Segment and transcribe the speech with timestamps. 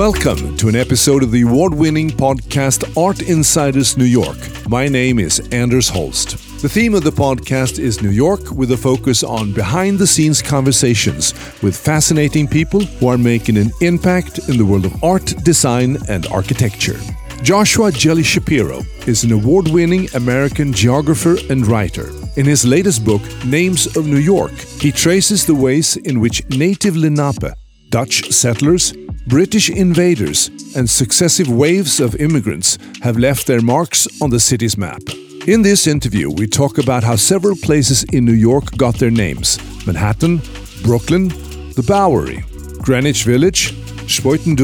[0.00, 4.38] Welcome to an episode of the award winning podcast Art Insiders New York.
[4.66, 6.38] My name is Anders Holst.
[6.62, 10.40] The theme of the podcast is New York with a focus on behind the scenes
[10.40, 15.98] conversations with fascinating people who are making an impact in the world of art, design,
[16.08, 16.98] and architecture.
[17.42, 22.08] Joshua Jelly Schapiro is an award winning American geographer and writer.
[22.38, 26.96] In his latest book, Names of New York, he traces the ways in which native
[26.96, 27.52] Lenape,
[27.90, 28.94] Dutch settlers,
[29.30, 35.00] British invaders, and successive waves of immigrants have left their marks on the city's map.
[35.46, 39.58] In this interview, we talk about how several places in New York got their names
[39.86, 40.42] Manhattan,
[40.82, 41.28] Brooklyn,
[41.76, 42.42] the Bowery,
[42.82, 43.72] Greenwich Village,
[44.08, 44.56] Spuyten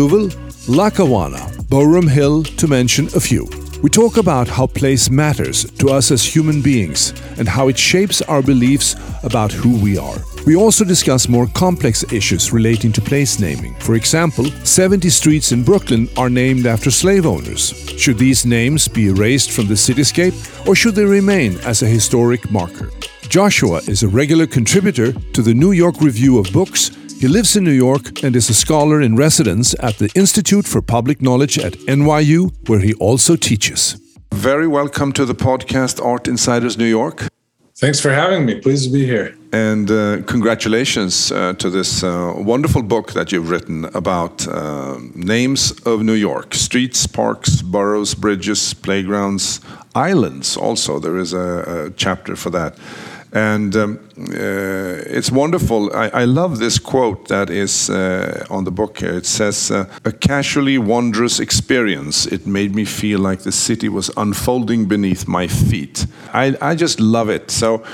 [0.68, 3.55] Lackawanna, Boerum Hill, to mention a few.
[3.82, 8.22] We talk about how place matters to us as human beings and how it shapes
[8.22, 10.16] our beliefs about who we are.
[10.46, 13.74] We also discuss more complex issues relating to place naming.
[13.80, 17.74] For example, 70 streets in Brooklyn are named after slave owners.
[17.98, 22.50] Should these names be erased from the cityscape or should they remain as a historic
[22.50, 22.90] marker?
[23.28, 27.64] Joshua is a regular contributor to the New York Review of Books he lives in
[27.64, 31.72] New York and is a scholar in residence at the Institute for Public Knowledge at
[31.88, 33.96] NYU, where he also teaches.
[34.34, 37.28] Very welcome to the podcast Art Insiders New York.
[37.78, 38.60] Thanks for having me.
[38.60, 39.36] Pleased to be here.
[39.52, 45.72] And uh, congratulations uh, to this uh, wonderful book that you've written about uh, names
[45.86, 49.60] of New York streets, parks, boroughs, bridges, playgrounds,
[49.94, 50.56] islands.
[50.56, 52.76] Also, there is a, a chapter for that.
[53.32, 55.94] And um, uh, it's wonderful.
[55.94, 59.16] I, I, love this quote that is uh, on the book here.
[59.16, 62.26] It says, uh, A casually wondrous experience.
[62.26, 66.06] It made me feel like the city was unfolding beneath my feet.
[66.32, 67.50] I, I just love it.
[67.50, 67.84] So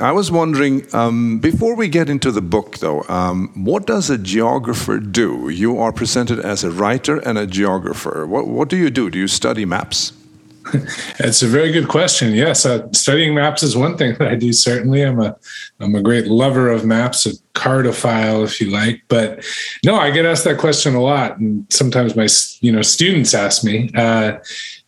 [0.00, 4.18] I was wondering, um, before we get into the book, though, um, what does a
[4.18, 5.48] geographer do?
[5.48, 8.26] You are presented as a writer and a geographer.
[8.26, 9.08] What, what do you do?
[9.08, 10.12] Do you study maps?
[11.18, 12.34] It's a very good question.
[12.34, 14.52] Yes, uh, studying maps is one thing that I do.
[14.52, 15.36] Certainly, I'm a
[15.80, 19.02] I'm a great lover of maps, a cartophile, if you like.
[19.08, 19.44] But
[19.84, 22.28] no, I get asked that question a lot, and sometimes my
[22.60, 24.38] you know students ask me, uh,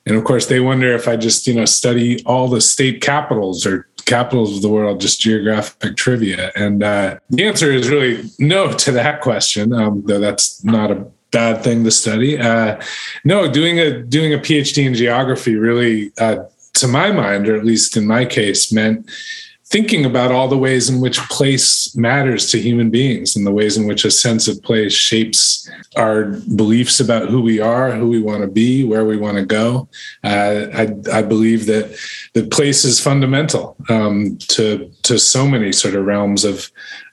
[0.06, 3.66] and of course they wonder if I just you know study all the state capitals
[3.66, 6.52] or capitals of the world, just geographic trivia.
[6.54, 11.06] And uh, the answer is really no to that question, um, though that's not a
[11.30, 12.38] bad thing to study.
[12.38, 12.80] Uh,
[13.24, 16.44] no, doing a doing a PhD in geography really, uh,
[16.74, 19.10] to my mind, or at least in my case, meant
[19.68, 23.76] thinking about all the ways in which place matters to human beings and the ways
[23.76, 28.20] in which a sense of place shapes our beliefs about who we are, who we
[28.20, 29.88] want to be, where we want to go.
[30.22, 31.98] Uh, I, I, believe that
[32.34, 36.70] that place is fundamental um, to to so many sort of realms of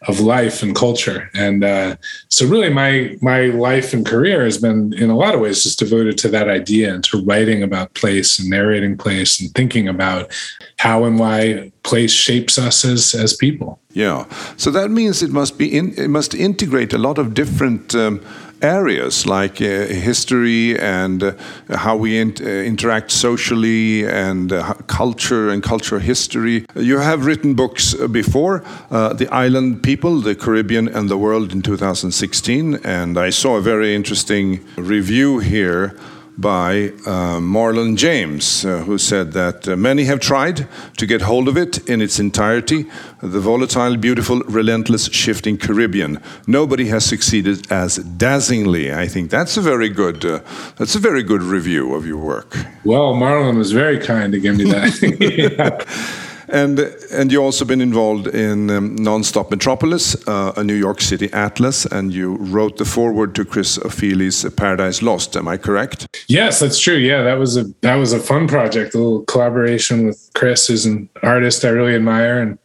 [0.07, 1.31] of life and culture.
[1.33, 1.95] And uh,
[2.27, 5.79] so, really, my my life and career has been, in a lot of ways, just
[5.79, 10.31] devoted to that idea and to writing about place and narrating place and thinking about
[10.77, 13.79] how and why place shapes us as as people.
[13.93, 14.25] Yeah.
[14.57, 17.95] So that means it must be in, it must integrate a lot of different.
[17.95, 18.21] Um,
[18.63, 21.33] areas like uh, history and uh,
[21.69, 26.65] how we in, uh, interact socially and uh, culture and cultural history.
[26.75, 31.61] You have written books before, uh, The Island People, the Caribbean and the World in
[31.61, 35.93] 2016, and I saw a very interesting review here
[36.37, 40.67] by uh, Marlon James, uh, who said that uh, many have tried
[40.97, 42.85] to get hold of it in its entirety
[43.21, 46.21] the volatile, beautiful, relentless, shifting Caribbean.
[46.47, 48.93] Nobody has succeeded as dazzlingly.
[48.93, 50.39] I think that's a very good, uh,
[50.77, 52.57] that's a very good review of your work.
[52.83, 55.01] Well, Marlon was very kind to give me that.
[55.19, 56.19] yeah.
[56.53, 56.79] And
[57.11, 61.87] and you also been involved in um, Nonstop Metropolis, uh, a New York City atlas,
[61.87, 65.35] and you wrote the foreword to Chris Ofili's Paradise Lost.
[65.35, 66.05] Am I correct?
[66.27, 66.97] Yes, that's true.
[66.97, 70.85] Yeah, that was a that was a fun project, a little collaboration with Chris, who's
[70.85, 72.59] an artist I really admire, and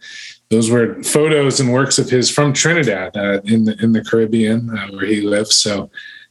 [0.51, 4.69] those were photos and works of his from Trinidad uh, in the in the Caribbean
[4.69, 5.57] uh, where he lives.
[5.57, 5.91] So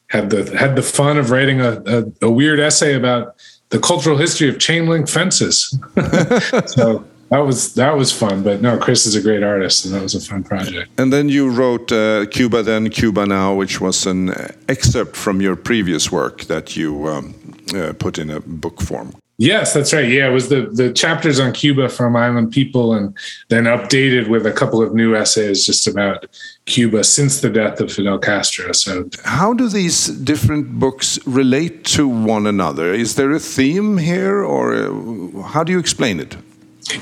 [0.09, 3.35] had the had the fun of writing a, a, a weird essay about
[3.69, 5.75] the cultural history of chain link fences.
[6.67, 8.44] so that was that was fun.
[8.44, 10.89] But no, Chris is a great artist, and that was a fun project.
[10.97, 14.33] And then you wrote uh, Cuba Then, Cuba Now, which was an
[14.68, 17.33] excerpt from your previous work that you um,
[17.75, 19.13] uh, put in a book form.
[19.39, 20.09] Yes, that's right.
[20.09, 23.15] Yeah, it was the the chapters on Cuba from Island People, and
[23.50, 26.25] then updated with a couple of new essays just about
[26.65, 28.71] Cuba since the death of Fidel Castro.
[28.71, 32.94] So, how do these different books relate to one another?
[32.94, 36.35] Is there a theme here, or uh, how do you explain it?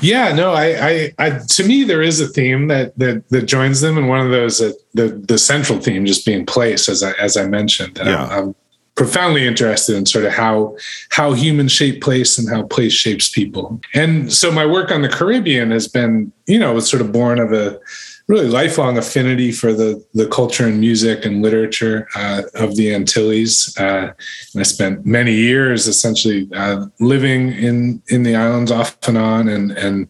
[0.02, 3.82] Yeah, no, I, I, I, to me, there is a theme that that that joins
[3.82, 7.12] them, and one of those, uh, the the central theme, just being place, as I
[7.14, 8.00] as I mentioned.
[8.04, 8.26] Yeah.
[8.26, 8.56] I'm,
[8.96, 10.76] profoundly interested in sort of how
[11.10, 13.80] how humans shape place and how place shapes people.
[13.94, 17.40] And so my work on the Caribbean has been, you know, was sort of born
[17.40, 17.80] of a
[18.28, 23.76] really lifelong affinity for the the culture and music and literature uh, of the Antilles.
[23.78, 24.12] Uh,
[24.58, 29.72] I spent many years essentially uh, living in in the islands off and on, and
[29.72, 30.08] and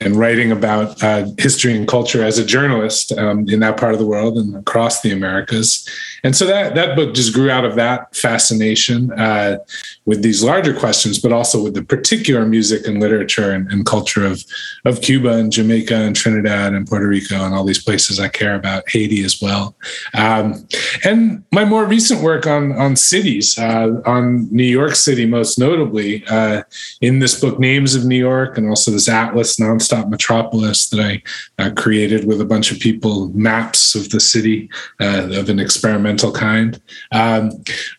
[0.00, 3.98] and writing about uh, history and culture as a journalist um, in that part of
[3.98, 5.88] the world and across the Americas.
[6.26, 9.58] And so that that book just grew out of that fascination uh,
[10.06, 14.26] with these larger questions, but also with the particular music and literature and, and culture
[14.26, 14.44] of
[14.84, 18.56] of Cuba and Jamaica and Trinidad and Puerto Rico and all these places I care
[18.56, 19.76] about, Haiti as well.
[20.14, 20.66] Um,
[21.04, 26.26] and my more recent work on, on cities, uh, on New York City, most notably,
[26.26, 26.64] uh,
[27.00, 31.00] in this book, Names of New York, and also this Atlas Nonstop Metropolis that
[31.58, 34.68] I created with a bunch of people, maps of the city
[35.00, 36.80] uh, of an experimental kind,
[37.12, 37.50] um,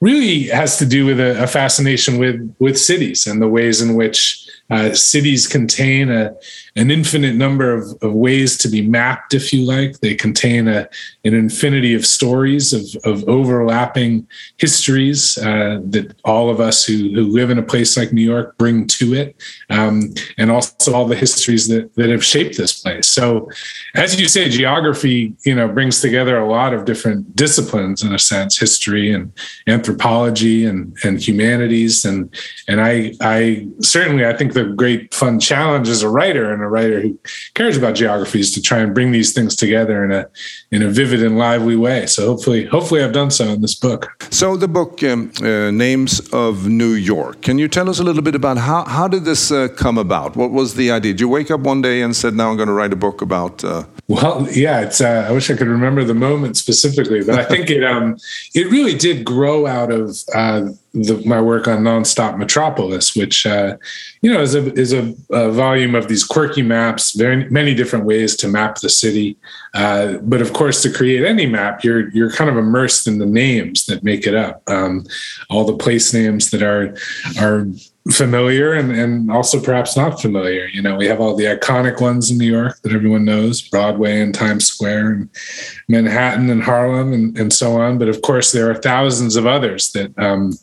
[0.01, 3.95] really has to do with a, a fascination with, with cities and the ways in
[3.95, 6.33] which uh, cities contain a,
[6.77, 9.99] an infinite number of, of, ways to be mapped, if you like.
[9.99, 10.87] They contain a,
[11.25, 14.27] an infinity of stories, of, of overlapping
[14.57, 18.57] histories uh, that all of us who, who live in a place like New York
[18.59, 19.35] bring to it,
[19.71, 23.07] um, and also all the histories that, that have shaped this place.
[23.07, 23.49] So,
[23.95, 28.19] as you say, geography, you know, brings together a lot of different disciplines in a
[28.19, 29.31] sense, history and
[29.65, 32.05] anthropology and, and humanities.
[32.05, 32.33] And,
[32.67, 36.66] and I, I certainly, I think the great fun challenge as a writer and a
[36.69, 37.17] writer who
[37.53, 40.27] cares about geographies to try and bring these things together in a
[40.71, 42.05] in a vivid and lively way.
[42.05, 44.07] So hopefully, hopefully, I've done so in this book.
[44.31, 47.41] So the book um, uh, names of New York.
[47.41, 50.35] Can you tell us a little bit about how how did this uh, come about?
[50.35, 51.13] What was the idea?
[51.13, 53.21] Did you wake up one day and said, "Now I'm going to write a book
[53.21, 53.63] about"?
[53.63, 53.83] Uh...
[54.07, 55.01] Well, yeah, it's.
[55.01, 58.17] Uh, I wish I could remember the moment specifically, but I think it um
[58.53, 60.69] it really did grow out of uh,
[61.03, 63.77] the, my work on Nonstop Metropolis, which uh,
[64.21, 68.05] you know is a is a, a, volume of these quirky maps, very many different
[68.05, 69.37] ways to map the city.
[69.73, 73.25] Uh, but of course, to create any map, you're you're kind of immersed in the
[73.25, 75.05] names that make it up, um,
[75.49, 76.95] all the place names that are
[77.39, 77.67] are
[78.11, 80.67] familiar and, and also perhaps not familiar.
[80.67, 84.21] You know, we have all the iconic ones in New York that everyone knows, Broadway
[84.21, 85.29] and Times Square and
[85.87, 87.97] Manhattan and Harlem and, and so on.
[87.97, 90.53] But of course, there are thousands of others that um,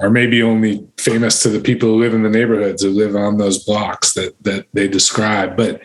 [0.00, 3.36] are maybe only famous to the people who live in the neighborhoods who live on
[3.36, 5.56] those blocks that that they describe.
[5.56, 5.82] But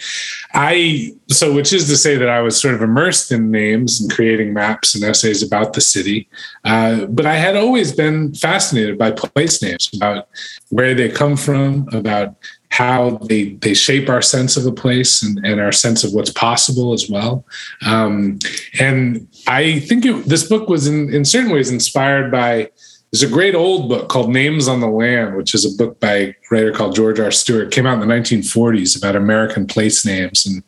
[0.54, 4.12] I so which is to say that I was sort of immersed in names and
[4.12, 6.30] creating maps and essays about the city.
[6.64, 10.30] Uh, but I had always been fascinated by place names, about
[10.70, 12.36] where they come from, about
[12.70, 16.32] how they they shape our sense of a place and, and our sense of what's
[16.32, 17.46] possible as well.
[17.86, 18.40] Um,
[18.80, 22.72] and I think it, this book was in, in certain ways inspired by
[23.16, 26.16] there's a great old book called Names on the Land, which is a book by
[26.16, 27.32] a writer called George R.
[27.32, 27.72] Stewart.
[27.72, 30.62] Came out in the 1940s about American place names and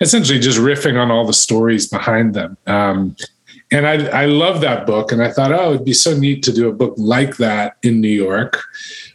[0.00, 2.56] essentially just riffing on all the stories behind them.
[2.66, 3.14] Um,
[3.70, 5.12] and I, I love that book.
[5.12, 8.00] And I thought, oh, it'd be so neat to do a book like that in
[8.00, 8.64] New York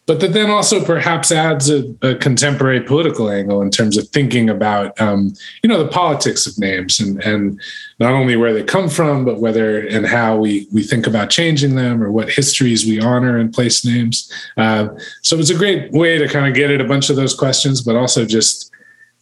[0.07, 4.50] but that then also perhaps adds a, a, contemporary political angle in terms of thinking
[4.50, 7.62] about um, you know the politics of names and and
[7.99, 11.75] not only where they come from but whether and how we we think about changing
[11.75, 14.31] them or what histories we honor in place names.
[14.55, 14.89] Uh,
[15.21, 17.81] so it's a great way to kind of get at a bunch of those questions
[17.81, 18.71] but also just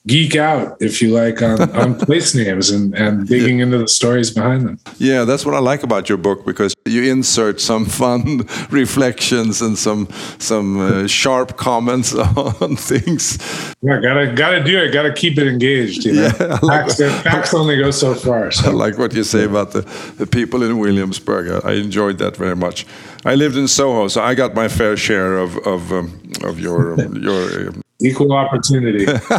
[0.08, 4.32] geek out, if you like, on, on place names and, and digging into the stories
[4.32, 4.80] behind them.
[4.98, 9.78] Yeah, that's what I like about your book because you insert some fun reflections and
[9.78, 10.08] some
[10.40, 13.38] some uh, sharp comments on things.
[13.82, 14.92] Yeah, gotta gotta do it.
[14.92, 16.06] Gotta keep it engaged.
[16.06, 16.32] You know?
[16.40, 18.52] Yeah, like facts, facts, only go so far.
[18.52, 18.70] So.
[18.70, 19.82] I like what you say about the,
[20.18, 21.64] the people in Williamsburg.
[21.66, 22.86] I, I enjoyed that very much.
[23.26, 27.00] I lived in Soho, so I got my fair share of of um, of your
[27.18, 29.06] your um, equal opportunity.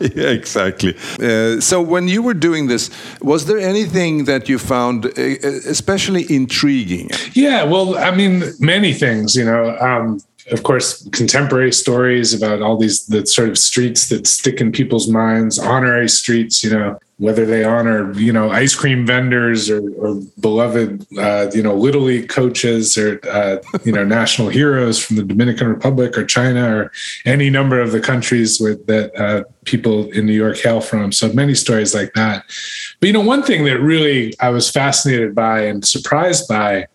[0.00, 0.96] yeah, exactly.
[1.20, 2.90] Uh, so, when you were doing this,
[3.20, 5.10] was there anything that you found uh,
[5.76, 7.10] especially intriguing?
[7.32, 9.34] Yeah, well, I mean, many things.
[9.34, 14.26] You know, um, of course, contemporary stories about all these the sort of streets that
[14.26, 16.64] stick in people's minds, honorary streets.
[16.64, 21.62] You know, whether they honor you know ice cream vendors or, or beloved uh, you
[21.62, 26.26] know little league coaches or uh, you know national heroes from the Dominican Republic or
[26.26, 26.92] China or
[27.24, 31.12] any number of the countries with, that uh, people in New York hail from.
[31.12, 32.44] So many stories like that.
[32.98, 36.88] But you know, one thing that really I was fascinated by and surprised by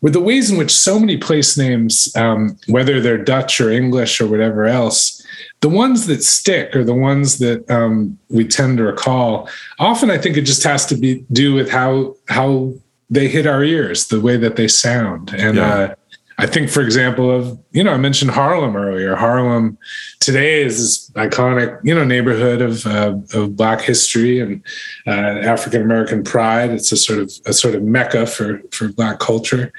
[0.00, 4.20] were the ways in which so many place names, um, whether they're Dutch or English
[4.22, 5.22] or whatever else,
[5.60, 9.48] the ones that stick are the ones that um, we tend to recall.
[9.78, 12.74] Often, I think it just has to be do with how how
[13.08, 15.56] they hit our ears, the way that they sound, and.
[15.56, 15.74] Yeah.
[15.74, 15.94] Uh,
[16.38, 19.16] I think, for example, of you know I mentioned Harlem earlier.
[19.16, 19.78] Harlem
[20.20, 24.62] today is this iconic you know neighborhood of uh, of Black history and
[25.06, 26.70] uh, African American pride.
[26.70, 29.72] It's a sort of a sort of mecca for for Black culture,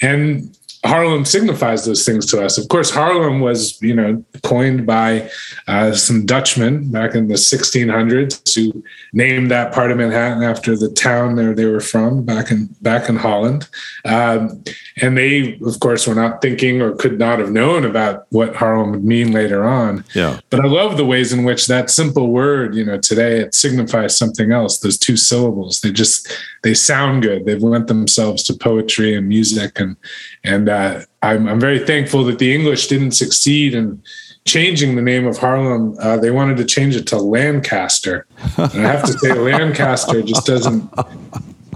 [0.00, 2.58] and Harlem signifies those things to us.
[2.58, 5.30] Of course, Harlem was, you know, coined by
[5.66, 10.90] uh, some Dutchmen back in the 1600s who named that part of Manhattan after the
[10.90, 13.66] town there they were from back in back in Holland.
[14.04, 14.62] Um,
[15.00, 18.90] and they, of course, were not thinking or could not have known about what Harlem
[18.90, 20.04] would mean later on.
[20.14, 20.40] Yeah.
[20.50, 24.18] But I love the ways in which that simple word, you know, today it signifies
[24.18, 24.78] something else.
[24.78, 26.30] Those two syllables, they just
[26.62, 27.46] they sound good.
[27.46, 29.96] They've lent themselves to poetry and music and
[30.44, 34.02] and uh, I'm, I'm very thankful that the English didn't succeed in
[34.44, 35.96] changing the name of Harlem.
[36.00, 38.26] Uh, they wanted to change it to Lancaster.
[38.56, 40.82] And I have to say, Lancaster just doesn't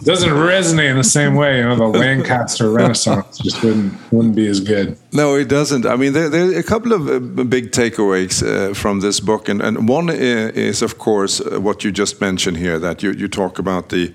[0.05, 1.59] doesn't resonate in the same way.
[1.59, 4.97] You know, the Lancaster Renaissance just wouldn't wouldn't be as good.
[5.12, 5.85] No, it doesn't.
[5.87, 9.49] I mean, there, there are a couple of uh, big takeaways uh, from this book,
[9.49, 13.28] and, and one is, of course, uh, what you just mentioned here that you, you
[13.28, 14.12] talk about the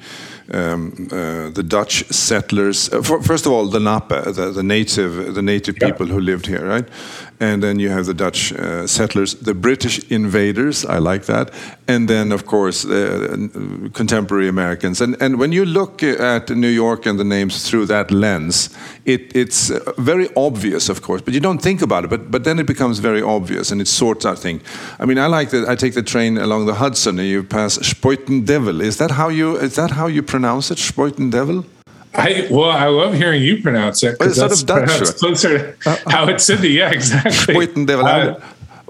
[0.51, 2.91] um, uh, the Dutch settlers.
[2.91, 6.47] Uh, for, first of all, the Lenape, the, the native, the native people who lived
[6.47, 6.87] here, right?
[7.39, 10.85] And then you have the Dutch uh, settlers, the British invaders.
[10.85, 11.51] I like that.
[11.87, 13.47] And then, of course, uh,
[13.93, 15.01] contemporary Americans.
[15.01, 18.69] And and when you look uh, at New York and the names through that lens,
[19.05, 22.09] it, it's uh, very obvious, of course, but you don't think about it.
[22.09, 24.61] But but then it becomes very obvious, and it sorts out things.
[24.99, 25.67] I mean, I like that.
[25.67, 27.77] I take the train along the Hudson, and you pass
[28.45, 28.81] Devil.
[28.81, 29.57] Is that how you?
[29.57, 30.79] Is that how you pronounce it?
[31.31, 31.63] Devil.
[32.15, 34.17] I well, I love hearing you pronounce it.
[34.19, 35.15] It's sort of Dutch.
[35.15, 36.63] closer to how it's said.
[36.63, 37.55] Yeah, exactly.
[37.55, 38.39] Uh,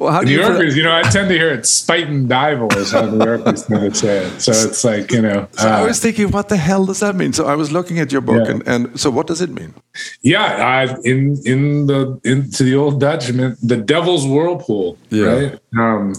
[0.03, 2.75] well, how do New you Yorkers, you know, I tend to hear it Spuyten Duyvil
[2.75, 4.41] is how New Yorkers tend to say it.
[4.41, 5.47] So it's like, you know.
[5.53, 7.31] So uh, I was thinking, what the hell does that mean?
[7.31, 8.51] So I was looking at your book, yeah.
[8.51, 9.73] and, and so what does it mean?
[10.21, 15.25] Yeah, uh, in in the into the old Dutch, the Devil's Whirlpool, yeah.
[15.25, 15.59] right?
[15.77, 16.15] Um,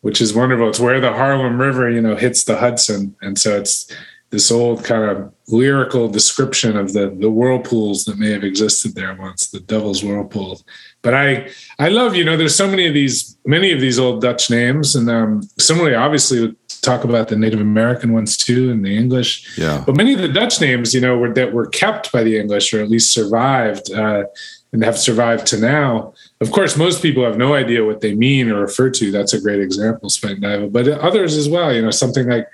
[0.00, 0.70] which is wonderful.
[0.70, 3.92] It's where the Harlem River, you know, hits the Hudson, and so it's
[4.30, 9.14] this old kind of lyrical description of the the whirlpools that may have existed there
[9.14, 10.60] once, the Devil's Whirlpool.
[11.02, 14.20] But I I love, you know, there's so many of these many of these old
[14.20, 18.96] Dutch names, and um, similarly, obviously, talk about the Native American ones too, and the
[18.96, 19.58] English.
[19.58, 19.82] Yeah.
[19.84, 22.72] But many of the Dutch names, you know, were that were kept by the English,
[22.72, 23.92] or at least survived.
[23.92, 24.24] Uh,
[24.72, 26.14] and have survived to now.
[26.40, 29.10] Of course, most people have no idea what they mean or refer to.
[29.10, 31.74] That's a great example, Spuyten but others as well.
[31.74, 32.46] You know, something like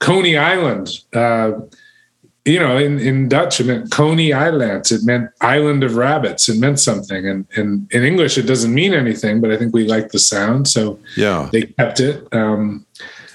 [0.00, 0.90] Coney Island.
[1.12, 1.52] Uh,
[2.44, 4.90] you know, in, in Dutch, it meant Coney Islands.
[4.90, 6.48] It meant island of rabbits.
[6.48, 7.26] It meant something.
[7.26, 10.66] And, and in English, it doesn't mean anything, but I think we like the sound.
[10.66, 12.26] So yeah, they kept it.
[12.32, 12.86] Um,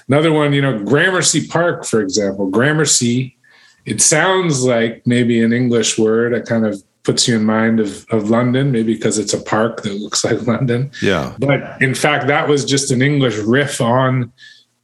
[0.08, 3.36] another one, you know, Gramercy Park, for example, Gramercy,
[3.86, 6.32] it sounds like maybe an English word.
[6.32, 9.82] It kind of puts you in mind of, of London, maybe because it's a park
[9.82, 10.90] that looks like London.
[11.00, 11.34] Yeah.
[11.38, 14.32] But in fact, that was just an English riff on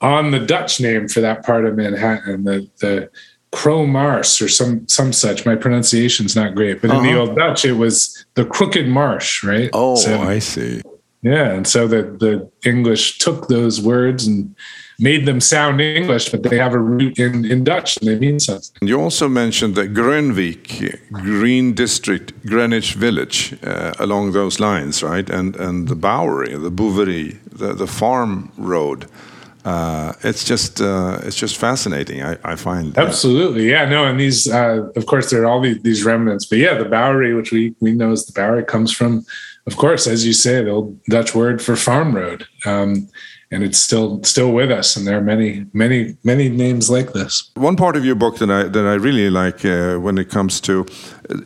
[0.00, 3.10] on the Dutch name for that part of Manhattan, the the
[3.52, 5.44] Crow Marsh or some some such.
[5.44, 7.00] My pronunciation's not great, but uh-huh.
[7.00, 7.30] in the uh-huh.
[7.30, 9.70] old Dutch, it was the Crooked Marsh, right?
[9.72, 10.82] Oh, so, I see.
[11.22, 14.54] Yeah, and so the the English took those words and
[14.98, 18.38] made them sound English, but they have a root in, in Dutch and they mean
[18.38, 18.76] something.
[18.80, 25.28] And you also mentioned the Grönvik, Green District, Greenwich Village, uh, along those lines, right?
[25.28, 29.06] And and the Bowery, the Bouverie, the, the farm road
[29.64, 32.22] uh, it's just uh, it's just fascinating.
[32.22, 35.80] I, I find absolutely, yeah, no, and these, uh, of course, there are all these,
[35.82, 39.24] these remnants, but yeah, the Bowery, which we we know as the Bowery, comes from,
[39.66, 43.08] of course, as you say, the old Dutch word for farm road, um,
[43.50, 44.96] and it's still still with us.
[44.96, 47.50] And there are many, many, many names like this.
[47.54, 50.60] One part of your book that I that I really like uh, when it comes
[50.62, 50.86] to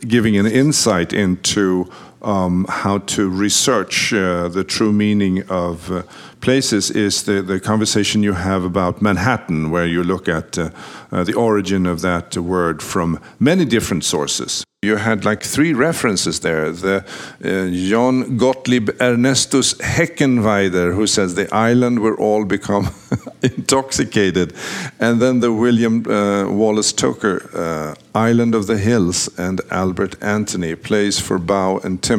[0.07, 1.91] giving an insight into
[2.21, 6.03] um, how to research uh, the true meaning of uh,
[6.41, 10.69] places is the, the conversation you have about Manhattan, where you look at uh,
[11.11, 14.63] uh the origin of that word from many different sources.
[14.83, 16.71] You had like three references there.
[16.71, 16.97] The
[17.43, 22.89] uh, John Gottlieb Ernestus Heckewelder, who says the island will all become
[23.41, 24.53] intoxicated,
[24.99, 31.19] and then the William uh, Wallace Tooker, Island of the Hills, and Albert Anthony, Place
[31.19, 32.14] for Bow and Timber.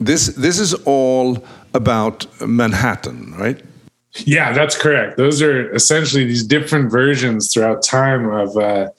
[0.00, 3.60] This this is all about Manhattan, right?
[4.26, 5.16] Yeah, that's correct.
[5.16, 8.90] Those are essentially these different versions throughout time of uh,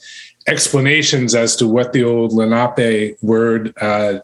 [0.48, 4.20] explanations as to what the old Lenape word uh,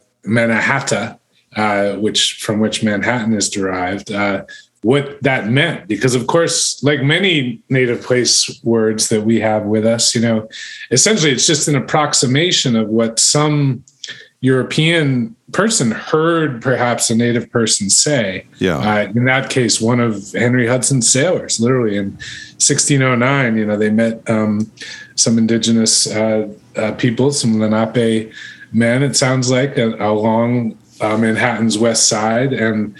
[1.55, 4.45] uh, which from which Manhattan is derived, uh,
[4.81, 5.87] what that meant.
[5.87, 10.47] Because of course, like many native place words that we have with us, you know,
[10.91, 13.83] essentially it's just an approximation of what some
[14.41, 18.45] European person heard perhaps a native person say.
[18.59, 18.77] Yeah.
[18.77, 22.11] Uh, in that case, one of Henry Hudson's sailors, literally in
[22.53, 24.71] 1609, you know, they met um,
[25.15, 28.31] some indigenous uh, uh, people, some Lenape
[28.71, 32.53] men, it sounds like, along uh, Manhattan's west side.
[32.53, 32.95] And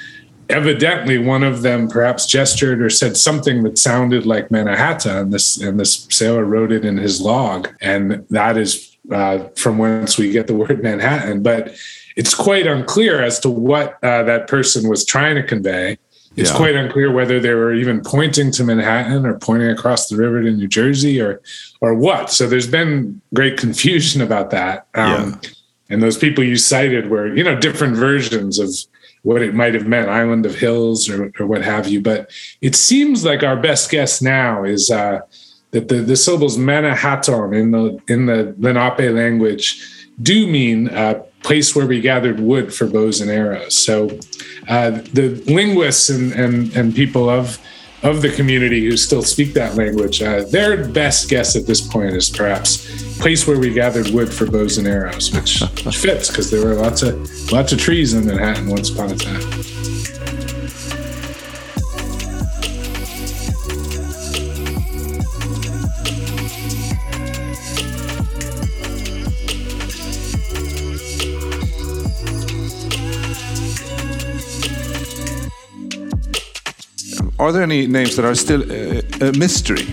[0.50, 5.62] evidently one of them perhaps gestured or said something that sounded like Mannahatta, and this
[5.62, 10.32] and this sailor wrote it in his log, and that is uh, from whence we
[10.32, 11.44] get the word Manhattan.
[11.44, 11.76] But
[12.16, 15.98] it's quite unclear as to what uh, that person was trying to convey.
[16.36, 16.58] It's yeah.
[16.58, 20.52] quite unclear whether they were even pointing to Manhattan or pointing across the river to
[20.52, 21.42] New Jersey or
[21.82, 22.30] or what.
[22.30, 24.88] So there's been great confusion about that.
[24.94, 25.50] Um, yeah.
[25.90, 28.70] And those people you cited were, you know, different versions of
[29.24, 32.00] what it might have meant, Island of Hills or, or what have you.
[32.02, 35.22] But it seems like our best guess now is uh,
[35.72, 41.76] that the, the syllables Mannahaton in the in the Lenape language do mean uh, place
[41.76, 43.78] where we gathered wood for bows and arrows.
[43.78, 44.08] So
[44.68, 47.60] uh, the linguists and, and and people of
[48.02, 52.16] of the community who still speak that language, uh, their best guess at this point
[52.16, 56.50] is perhaps place where we gathered wood for bows and arrows, which, which fits because
[56.50, 59.79] there were lots of lots of trees in Manhattan once upon a time.
[77.40, 79.86] Are there any names that are still uh, a mystery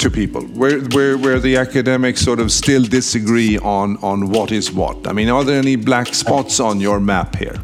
[0.00, 4.72] to people, where, where where the academics sort of still disagree on on what is
[4.72, 5.06] what?
[5.06, 7.56] I mean, are there any black spots on your map here?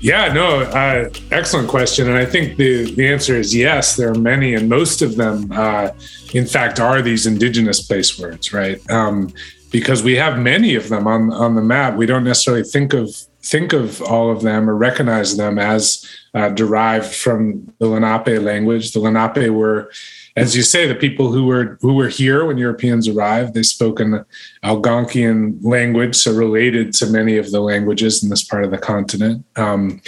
[0.00, 3.96] Yeah, no, uh, excellent question, and I think the the answer is yes.
[3.96, 5.90] There are many, and most of them, uh,
[6.32, 8.78] in fact, are these indigenous place words, right?
[8.90, 9.32] Um,
[9.70, 11.96] because we have many of them on on the map.
[11.96, 13.14] We don't necessarily think of
[13.48, 18.92] think of all of them or recognize them as uh, derived from the Lenape language.
[18.92, 19.90] The Lenape were,
[20.36, 23.54] as you say, the people who were who were here when Europeans arrived.
[23.54, 24.24] They spoke an
[24.62, 29.44] Algonquian language, so related to many of the languages in this part of the continent.
[29.56, 30.02] Um,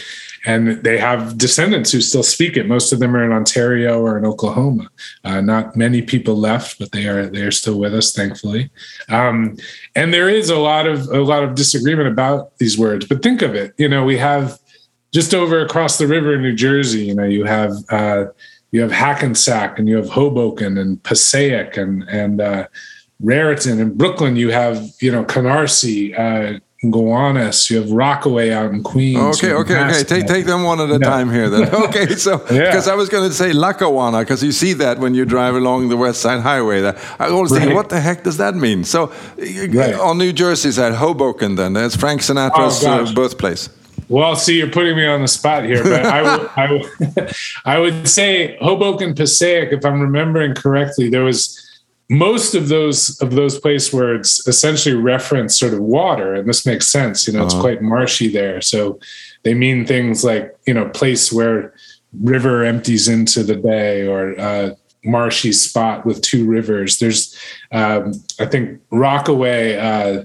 [0.46, 2.66] and they have descendants who still speak it.
[2.66, 4.90] Most of them are in Ontario or in Oklahoma.
[5.24, 8.70] Uh, not many people left, but they are they are still with us, thankfully.
[9.08, 9.56] Um,
[9.94, 13.06] and there is a lot of a lot of disagreement about these words.
[13.06, 14.58] But think of it, you know, we have
[15.12, 17.04] just over across the river in New Jersey.
[17.04, 18.26] You know, you have uh,
[18.70, 22.66] you have Hackensack and you have Hoboken and Passaic and and uh,
[23.20, 24.36] Raritan and Brooklyn.
[24.36, 26.60] You have you know Canarsie.
[26.88, 29.18] Gowanus, you have Rockaway out in Queens.
[29.36, 30.02] Okay, okay, okay.
[30.02, 30.98] Take take them one at a yeah.
[30.98, 31.68] time here then.
[31.90, 32.92] Okay, so because yeah.
[32.92, 35.96] I was going to say Lackawanna because you see that when you drive along the
[35.96, 36.80] West Side Highway.
[36.80, 37.62] That I always right.
[37.62, 38.84] think, what the heck does that mean?
[38.84, 39.94] So right.
[39.94, 43.68] on New Jersey's at Hoboken, then that's Frank Sinatra's oh, uh, birthplace.
[44.08, 47.32] Well, see, you're putting me on the spot here, but I would,
[47.64, 51.59] I would say Hoboken Passaic, if I'm remembering correctly, there was
[52.10, 56.88] most of those of those place words essentially reference sort of water and this makes
[56.88, 57.46] sense you know uh-huh.
[57.46, 58.60] it's quite marshy there.
[58.60, 58.98] So
[59.44, 61.72] they mean things like you know place where
[62.20, 64.70] river empties into the bay or uh,
[65.04, 66.98] marshy spot with two rivers.
[66.98, 67.38] There's
[67.70, 70.24] um, i think rockaway uh,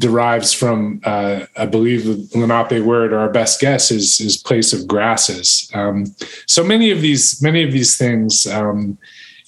[0.00, 4.72] derives from uh, i believe the lenape word or our best guess is is place
[4.72, 5.70] of grasses.
[5.74, 6.06] Um,
[6.46, 8.96] so many of these many of these things um,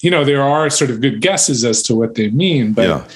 [0.03, 3.07] you know, there are sort of good guesses as to what they mean, but yeah.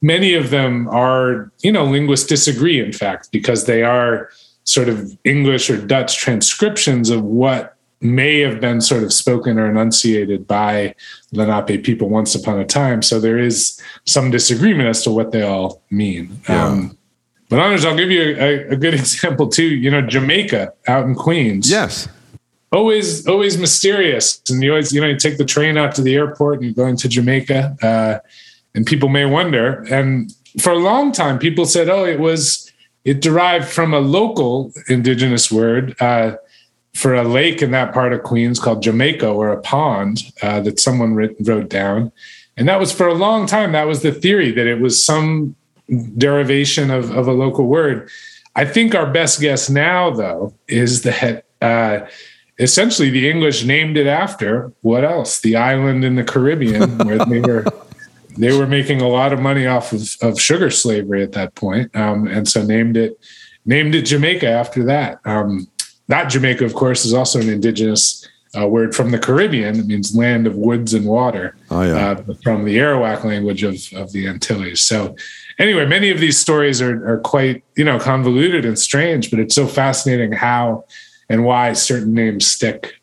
[0.00, 4.30] many of them are, you know, linguists disagree, in fact, because they are
[4.62, 9.68] sort of English or Dutch transcriptions of what may have been sort of spoken or
[9.68, 10.94] enunciated by
[11.32, 13.02] Lenape people once upon a time.
[13.02, 16.38] So there is some disagreement as to what they all mean.
[16.48, 16.64] Yeah.
[16.64, 16.96] Um,
[17.48, 19.64] but Anders, I'll give you a, a, good example too.
[19.66, 21.68] You know, Jamaica out in Queens.
[21.68, 22.06] Yes
[22.76, 24.40] always always mysterious.
[24.50, 26.96] And you always you know you take the train out to the airport and going
[26.98, 28.18] to jamaica uh,
[28.74, 29.82] and people may wonder.
[29.90, 32.70] And for a long time people said oh it was
[33.04, 36.36] it derived from a local indigenous word uh,
[36.92, 40.80] for a lake in that part of queens called jamaica or a pond uh, that
[40.80, 42.12] someone wrote, wrote down.
[42.58, 43.72] And that was for a long time.
[43.72, 45.54] That was the theory that it was some
[46.16, 48.08] derivation of, of a local word.
[48.56, 52.00] I think our best guess now though is that uh,
[52.58, 55.40] essentially the English named it after what else?
[55.40, 57.64] The island in the Caribbean where they were
[58.38, 61.94] they were making a lot of money off of, of sugar slavery at that point,
[61.96, 63.18] um, and so named it
[63.64, 65.20] named it Jamaica after that.
[65.24, 65.68] Um,
[66.08, 69.78] that Jamaica, of course, is also an indigenous uh, word from the Caribbean.
[69.78, 71.56] It means land of woods and water.
[71.70, 72.10] Oh, yeah.
[72.10, 74.80] uh, from the Arawak language of, of the Antilles.
[74.82, 75.16] So
[75.58, 79.54] anyway, many of these stories are, are quite, you know, convoluted and strange, but it's
[79.54, 80.84] so fascinating how
[81.28, 82.94] and why certain names stick.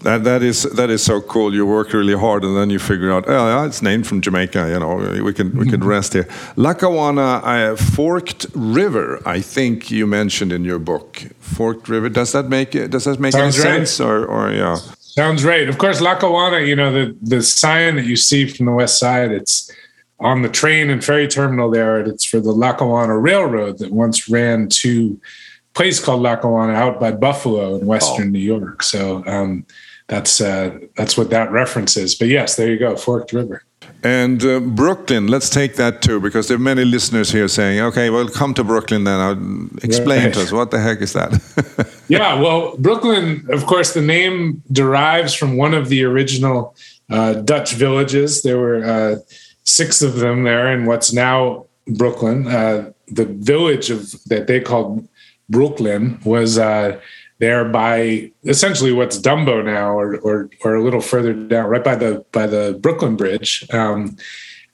[0.00, 1.52] That that is that is so cool.
[1.52, 4.68] You work really hard, and then you figure out, oh, yeah, it's named from Jamaica.
[4.68, 5.88] You know, we can we can mm-hmm.
[5.88, 6.28] rest here.
[6.54, 9.20] Lackawanna uh, Forked River.
[9.26, 12.08] I think you mentioned in your book Forked River.
[12.08, 12.92] Does that make it?
[12.92, 13.78] Does that make Sounds any right.
[13.78, 14.00] sense?
[14.00, 14.76] Or or yeah.
[15.00, 15.68] Sounds right.
[15.68, 16.60] Of course, Lackawanna.
[16.60, 19.32] You know the the sign that you see from the west side.
[19.32, 19.72] It's
[20.20, 21.98] on the train and ferry terminal there.
[22.00, 25.20] It's for the Lackawanna Railroad that once ran to
[25.76, 28.30] place called Lackawanna out by Buffalo in western oh.
[28.30, 28.82] New York.
[28.82, 29.66] So um,
[30.08, 32.14] that's uh, that's what that reference is.
[32.14, 33.62] But yes, there you go, Forked River.
[34.02, 38.10] And uh, Brooklyn, let's take that too, because there are many listeners here saying, "Okay,
[38.10, 39.20] well, come to Brooklyn then.
[39.20, 40.34] I'll explain right.
[40.34, 41.30] to us what the heck is that."
[42.08, 46.74] yeah, well, Brooklyn, of course, the name derives from one of the original
[47.10, 48.42] uh, Dutch villages.
[48.42, 49.16] There were uh,
[49.64, 52.46] six of them there in what's now Brooklyn.
[52.46, 55.06] Uh, the village of that they called
[55.48, 57.00] Brooklyn was uh,
[57.38, 61.94] there by essentially what's Dumbo now, or or or a little further down, right by
[61.94, 63.66] the by the Brooklyn Bridge.
[63.72, 64.16] Um,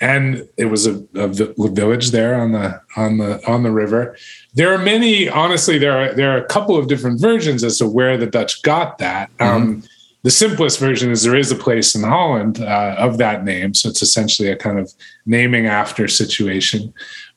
[0.00, 4.16] and it was a, a, village there on the on the on the river.
[4.54, 5.28] There are many.
[5.28, 8.62] Honestly, there are there are a couple of different versions as to where the Dutch
[8.62, 9.30] got that.
[9.38, 9.44] Mm-hmm.
[9.44, 9.82] Um,
[10.24, 13.88] the simplest version is there is a place in Holland uh, of that name, so
[13.88, 14.92] it's essentially a kind of
[15.26, 16.92] naming after situation.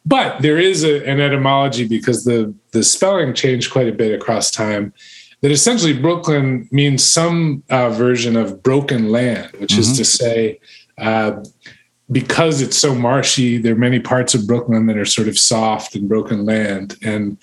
[0.05, 4.51] But there is a, an etymology because the the spelling changed quite a bit across
[4.51, 4.93] time.
[5.41, 9.81] That essentially Brooklyn means some uh, version of broken land, which mm-hmm.
[9.81, 10.59] is to say,
[10.97, 11.43] uh,
[12.11, 15.95] because it's so marshy, there are many parts of Brooklyn that are sort of soft
[15.95, 17.37] and broken land, and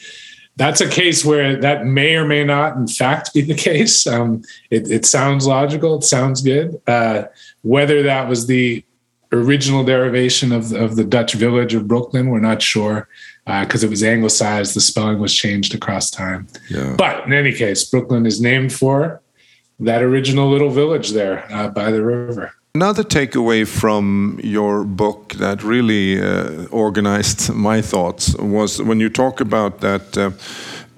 [0.57, 4.07] that's a case where that may or may not, in fact, be the case.
[4.07, 5.96] Um, it, it, sounds logical.
[5.96, 6.81] It sounds good.
[6.87, 7.25] Uh,
[7.62, 8.85] whether that was the
[9.33, 13.09] original derivation of, of the Dutch village of Brooklyn, we're not sure
[13.45, 14.77] because uh, it was anglicized.
[14.77, 16.47] The spelling was changed across time.
[16.71, 16.95] Yeah.
[16.97, 19.21] But in any case, Brooklyn is named for
[19.81, 22.53] that original little village there uh, by the river.
[22.74, 29.42] Another takeaway from your book that really uh, organized my thoughts was when you talk
[29.42, 30.30] about that uh,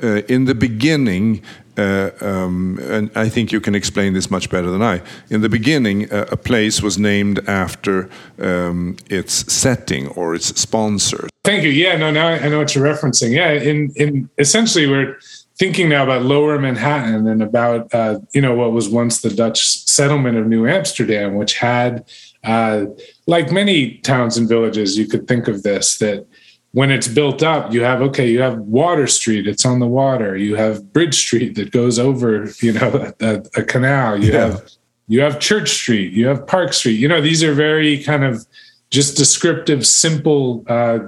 [0.00, 1.42] uh, in the beginning,
[1.76, 5.02] uh, um, and I think you can explain this much better than I.
[5.30, 8.08] In the beginning, uh, a place was named after
[8.38, 11.26] um, its setting or its sponsor.
[11.42, 11.70] Thank you.
[11.70, 13.32] Yeah, no, now I know what you're referencing.
[13.32, 15.18] Yeah, in in essentially we're
[15.58, 19.66] thinking now about Lower Manhattan and about uh, you know what was once the Dutch
[19.68, 22.08] settlement of New Amsterdam, which had,
[22.42, 22.86] uh,
[23.26, 26.26] like many towns and villages, you could think of this that
[26.72, 30.36] when it's built up, you have okay, you have Water Street, it's on the water.
[30.36, 34.22] You have Bridge Street that goes over, you know, a, a canal.
[34.22, 34.40] You yeah.
[34.48, 34.70] have
[35.06, 36.98] you have Church Street, you have Park Street.
[36.98, 38.44] You know, these are very kind of
[38.90, 40.98] just descriptive, simple uh,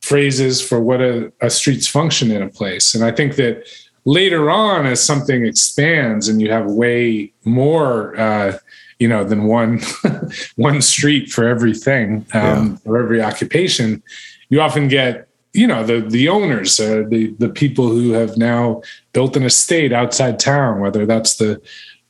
[0.00, 2.94] phrases for what a, a street's function in a place.
[2.94, 3.66] And I think that
[4.04, 8.58] later on as something expands and you have way more uh,
[8.98, 9.80] you know than one
[10.56, 12.90] one street for everything um, yeah.
[12.90, 14.02] or every occupation
[14.48, 18.82] you often get you know the the owners uh, the the people who have now
[19.12, 21.60] built an estate outside town whether that's the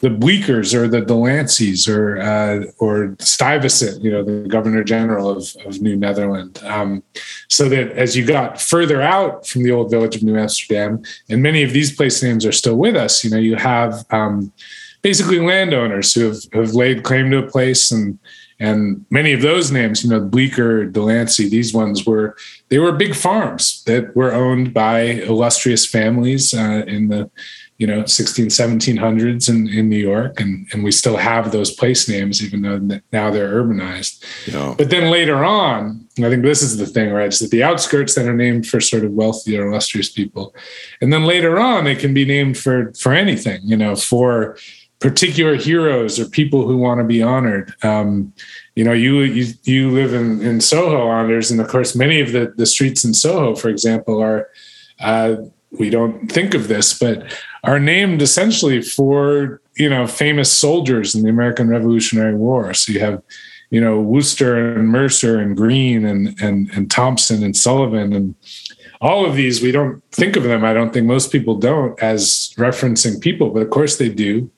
[0.05, 5.57] the Bleeckers or the Delanceys or uh, or Stuyvesant, you know, the Governor General of,
[5.65, 6.63] of New Netherland.
[6.63, 7.03] Um,
[7.49, 11.43] so that as you got further out from the old village of New Amsterdam, and
[11.43, 14.53] many of these place names are still with us, you know, you have um,
[15.01, 18.19] basically landowners who have, have laid claim to a place and
[18.61, 22.37] and many of those names, you know, Bleecker, Delancey, these ones were
[22.69, 27.31] they were big farms that were owned by illustrious families uh, in the
[27.79, 32.09] you know 16 1700s in, in new york and, and we still have those place
[32.09, 34.75] names even though now they're urbanized yeah.
[34.79, 38.15] but then later on i think this is the thing right is that the outskirts
[38.15, 40.55] that are named for sort of wealthy or illustrious people
[41.01, 44.57] and then later on they can be named for for anything you know for
[45.01, 48.33] particular heroes or people who want to be honored um,
[48.77, 52.31] you know you you, you live in, in soho anders and of course many of
[52.31, 54.49] the the streets in soho for example are
[55.01, 55.37] uh,
[55.79, 57.33] we don't think of this, but
[57.65, 62.75] are named essentially for you know famous soldiers in the American Revolutionary War.
[62.75, 63.23] So you have
[63.71, 68.35] you know Wooster and Mercer and Greene and and and Thompson and Sullivan and
[69.01, 70.65] all of these we don't think of them.
[70.65, 74.51] I don't think most people don't as referencing people, but of course they do.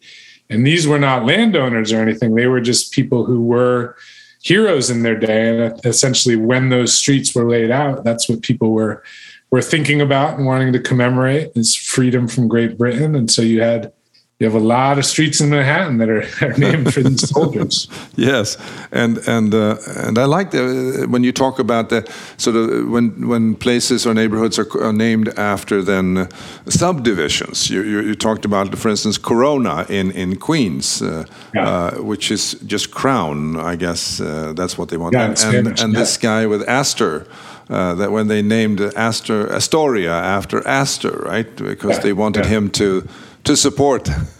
[0.49, 2.35] And these were not landowners or anything.
[2.35, 3.97] They were just people who were
[4.43, 5.49] heroes in their day.
[5.49, 9.03] And essentially, when those streets were laid out, that's what people were
[9.51, 13.15] were thinking about and wanting to commemorate is freedom from Great Britain.
[13.15, 13.93] And so you had
[14.39, 17.89] you have a lot of streets in Manhattan that are, are named for these soldiers.
[18.19, 18.57] Yes,
[18.93, 23.29] and and uh, and I like the, when you talk about the sort of when
[23.29, 26.29] when places or neighborhoods are, are named after then uh,
[26.67, 27.69] subdivisions.
[27.69, 31.69] You, you, you talked about, for instance, Corona in in Queens, uh, yeah.
[31.69, 35.15] Uh, which is just Crown, I guess uh, that's what they want.
[35.15, 36.01] Yeah, and Spanish, and, yeah.
[36.01, 37.27] this guy with Astor.
[37.69, 41.57] Uh, that when they named Astor Astoria after Astor, right?
[41.57, 43.09] Because they wanted him to
[43.47, 44.05] to support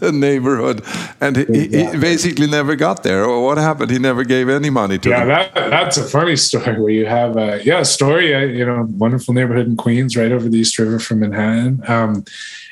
[0.00, 0.82] the neighborhood,
[1.20, 3.24] and he, he, basically never got there.
[3.24, 3.90] Or what happened?
[3.90, 5.08] He never gave any money to.
[5.08, 8.34] Yeah, that that's a funny story where you have a yeah story.
[8.34, 12.24] Uh, you know, wonderful neighborhood in Queens, right over the East River from Manhattan, um,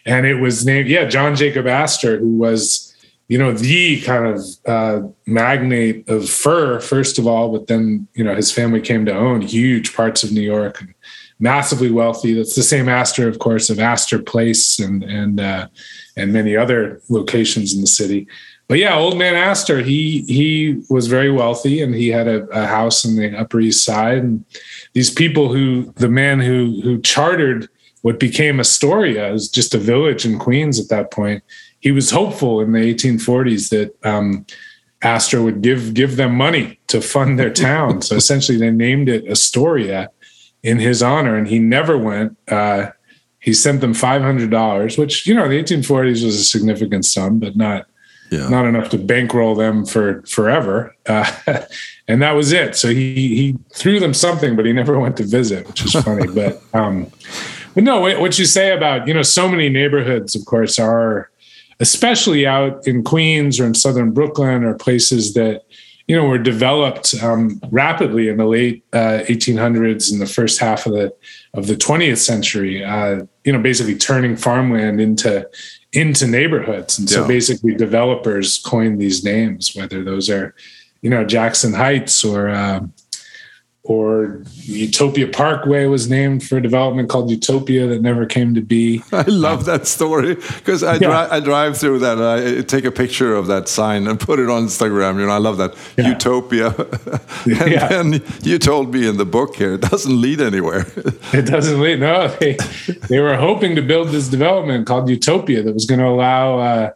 [0.07, 2.89] and it was named yeah John Jacob Astor, who was
[3.31, 8.25] you know the kind of uh, magnate of fur first of all, but then you
[8.25, 10.81] know his family came to own huge parts of New York.
[10.81, 10.95] And,
[11.40, 12.35] massively wealthy.
[12.35, 15.66] That's the same Astor, of course, of Astor Place and and uh,
[16.16, 18.29] and many other locations in the city.
[18.69, 22.66] But yeah, old man Astor, he he was very wealthy and he had a, a
[22.66, 24.19] house in the Upper East Side.
[24.19, 24.45] And
[24.93, 27.69] these people who the man who who chartered
[28.03, 31.43] what became Astoria is just a village in Queens at that point.
[31.81, 34.47] He was hopeful in the 1840s that um,
[35.03, 38.03] Astor would give give them money to fund their town.
[38.03, 40.11] so essentially, they named it Astoria
[40.62, 42.37] in his honor, and he never went.
[42.49, 42.90] Uh,
[43.38, 47.38] he sent them five hundred dollars, which you know the 1840s was a significant sum,
[47.38, 47.87] but not
[48.31, 48.49] yeah.
[48.49, 50.95] not enough to bankroll them for forever.
[51.07, 51.31] Uh,
[52.09, 52.77] and that was it.
[52.77, 56.27] So he he threw them something, but he never went to visit, which is funny.
[56.35, 57.11] but um,
[57.75, 61.30] but no, what you say about you know so many neighborhoods, of course, are
[61.81, 65.64] especially out in Queens or in southern Brooklyn or places that
[66.11, 70.85] you know, were developed um, rapidly in the late uh, 1800s and the first half
[70.85, 71.14] of the
[71.55, 72.85] of the 20th century.
[72.85, 75.49] Uh, you know, basically turning farmland into
[75.93, 77.29] into neighborhoods, and so yeah.
[77.29, 80.53] basically developers coined these names, whether those are,
[81.01, 82.93] you know, Jackson Heights or um,
[83.83, 89.03] or Utopia Parkway was named for a development called Utopia that never came to be.
[89.12, 90.99] I love that story because I, yeah.
[90.99, 94.38] dri- I drive through that and I take a picture of that sign and put
[94.38, 95.19] it on Instagram.
[95.19, 96.11] You know, I love that yeah.
[96.11, 96.69] Utopia.
[97.47, 97.88] and yeah.
[97.88, 100.87] then you told me in the book here it doesn't lead anywhere.
[101.33, 102.01] it doesn't lead.
[102.01, 102.59] No, they
[103.09, 106.59] they were hoping to build this development called Utopia that was going to allow.
[106.59, 106.90] Uh,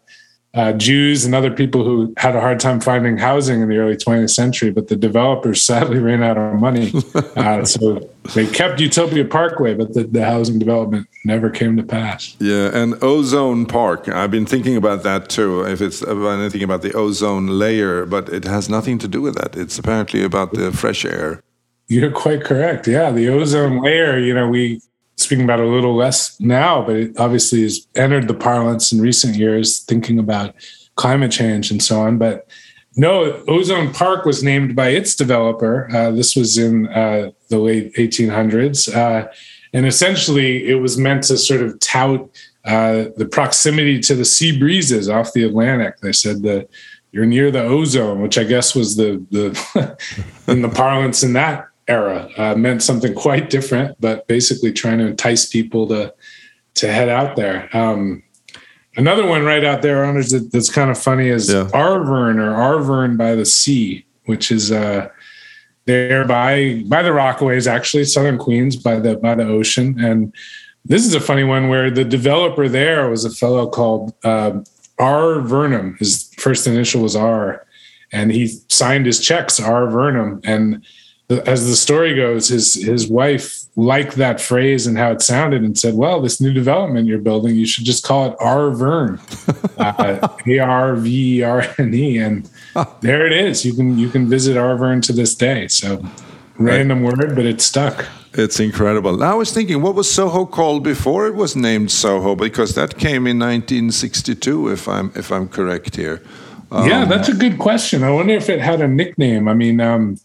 [0.54, 3.96] uh, Jews and other people who had a hard time finding housing in the early
[3.96, 6.92] 20th century, but the developers sadly ran out of money.
[7.36, 12.36] Uh, so they kept Utopia Parkway, but the, the, housing development never came to pass.
[12.38, 14.08] Yeah, and Ozone Park.
[14.08, 15.62] I've been thinking about that too.
[15.62, 19.34] If it's about anything about the ozone layer, but it has nothing to do with
[19.34, 19.56] that.
[19.56, 21.42] It's apparently about the fresh air.
[21.88, 22.86] You're quite correct.
[22.86, 24.18] Yeah, the ozone layer.
[24.18, 24.80] You know, we
[25.16, 29.36] speaking about a little less now, but it obviously has entered the parlance in recent
[29.36, 30.54] years, thinking about
[30.96, 32.18] climate change and so on.
[32.18, 32.48] But
[32.96, 35.88] no, Ozone Park was named by its developer.
[35.94, 38.94] Uh, this was in uh, the late 1800s.
[38.94, 39.28] Uh,
[39.72, 42.30] and essentially, it was meant to sort of tout
[42.64, 45.98] uh, the proximity to the sea breezes off the Atlantic.
[45.98, 46.68] They said that
[47.12, 49.98] you're near the ozone, which I guess was the, the
[50.52, 55.06] in the parlance in that era uh, meant something quite different, but basically trying to
[55.06, 56.14] entice people to
[56.74, 57.68] to head out there.
[57.76, 58.22] Um,
[58.96, 61.68] another one right out there, owners that, that's kind of funny is yeah.
[61.72, 65.08] Arverne or Arverne by the Sea, which is uh,
[65.86, 69.98] there by by the Rockaways, actually southern Queens by the by the ocean.
[69.98, 70.34] And
[70.84, 74.60] this is a funny one where the developer there was a fellow called uh,
[74.98, 75.40] R.
[75.40, 75.98] Vernam.
[75.98, 77.66] His first initial was R,
[78.12, 79.86] and he signed his checks R.
[79.86, 80.84] Vernam and
[81.30, 85.78] as the story goes, his his wife liked that phrase and how it sounded and
[85.78, 89.18] said, "Well, this new development you're building, you should just call it Arverne,
[89.78, 92.48] uh, A R V E R N E." And
[93.00, 93.64] there it is.
[93.64, 95.66] You can you can visit Arverne to this day.
[95.68, 96.04] So
[96.58, 97.16] random right.
[97.16, 98.06] word, but it stuck.
[98.34, 99.22] It's incredible.
[99.22, 102.34] I was thinking, what was Soho called before it was named Soho?
[102.34, 106.22] Because that came in 1962, if I'm if I'm correct here.
[106.70, 108.02] Um, yeah, that's a good question.
[108.02, 109.48] I wonder if it had a nickname.
[109.48, 109.80] I mean.
[109.80, 110.18] Um,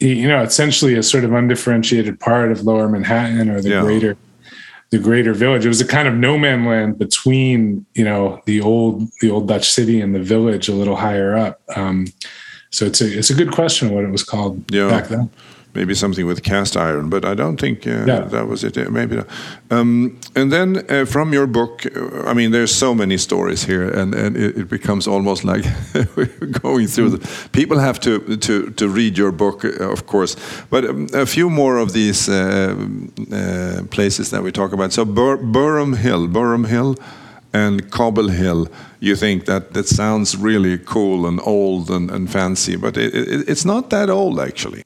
[0.00, 3.80] you know, essentially a sort of undifferentiated part of Lower Manhattan or the yeah.
[3.82, 4.16] greater
[4.90, 5.64] the greater village.
[5.64, 9.46] It was a kind of no man land between, you know, the old the old
[9.46, 11.60] Dutch city and the village a little higher up.
[11.76, 12.08] Um,
[12.70, 14.88] so it's a it's a good question what it was called yeah.
[14.88, 15.30] back then
[15.74, 18.20] maybe something with cast iron, but I don't think uh, yeah.
[18.20, 18.76] that was it.
[18.90, 19.22] Maybe.
[19.70, 21.86] Um, and then uh, from your book,
[22.26, 25.64] I mean, there's so many stories here, and, and it, it becomes almost like
[26.16, 27.10] we're going through.
[27.10, 30.36] The, people have to to to read your book, uh, of course,
[30.70, 32.76] but um, a few more of these uh,
[33.32, 34.92] uh, places that we talk about.
[34.92, 36.96] So Bur Boerum Hill, Boerum Hill.
[37.52, 38.68] and Cobble Hill,
[39.00, 43.48] you think that that sounds really cool and old and, and fancy, but it, it,
[43.48, 44.82] it's not that old actually.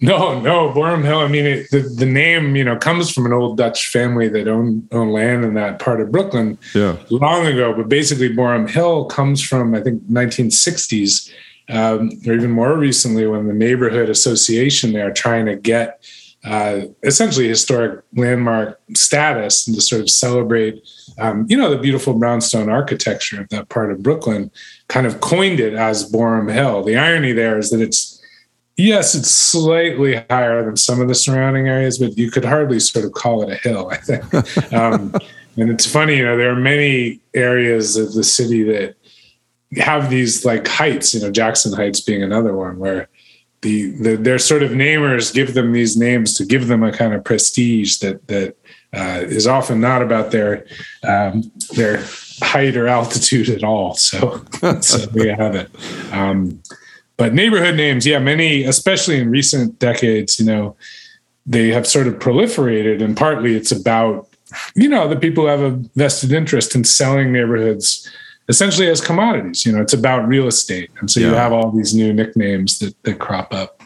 [0.00, 1.20] No, no, Boerum Hill.
[1.20, 4.46] I mean, it, the, the name, you know, comes from an old Dutch family that
[4.46, 6.96] owned, owned land in that part of Brooklyn yeah.
[7.10, 7.72] long ago.
[7.74, 11.32] But basically, Boerum Hill comes from, I think, 1960s,
[11.70, 16.04] um, or even more recently, when the neighborhood association there trying to get
[16.44, 20.86] uh, essentially historic landmark status and to sort of celebrate,
[21.18, 24.50] um, you know, the beautiful brownstone architecture of that part of Brooklyn,
[24.88, 26.84] kind of coined it as Boerum Hill.
[26.84, 28.15] The irony there is that it's
[28.76, 33.06] Yes, it's slightly higher than some of the surrounding areas, but you could hardly sort
[33.06, 34.72] of call it a hill, I think.
[34.72, 35.14] um,
[35.56, 38.94] and it's funny, you know, there are many areas of the city that
[39.78, 43.08] have these like heights, you know, Jackson Heights being another one where
[43.62, 47.14] the, the their sort of namers give them these names to give them a kind
[47.14, 48.56] of prestige that that
[48.92, 50.66] uh, is often not about their
[51.02, 52.04] um, their
[52.42, 53.94] height or altitude at all.
[53.94, 54.44] So,
[54.80, 55.70] so you have it.
[56.12, 56.62] Um,
[57.16, 60.76] but neighborhood names, yeah, many, especially in recent decades, you know,
[61.46, 64.28] they have sort of proliferated, and partly it's about,
[64.74, 68.10] you know, the people who have a vested interest in selling neighborhoods
[68.48, 69.64] essentially as commodities.
[69.64, 71.28] You know, it's about real estate, and so yeah.
[71.28, 73.82] you have all these new nicknames that that crop up.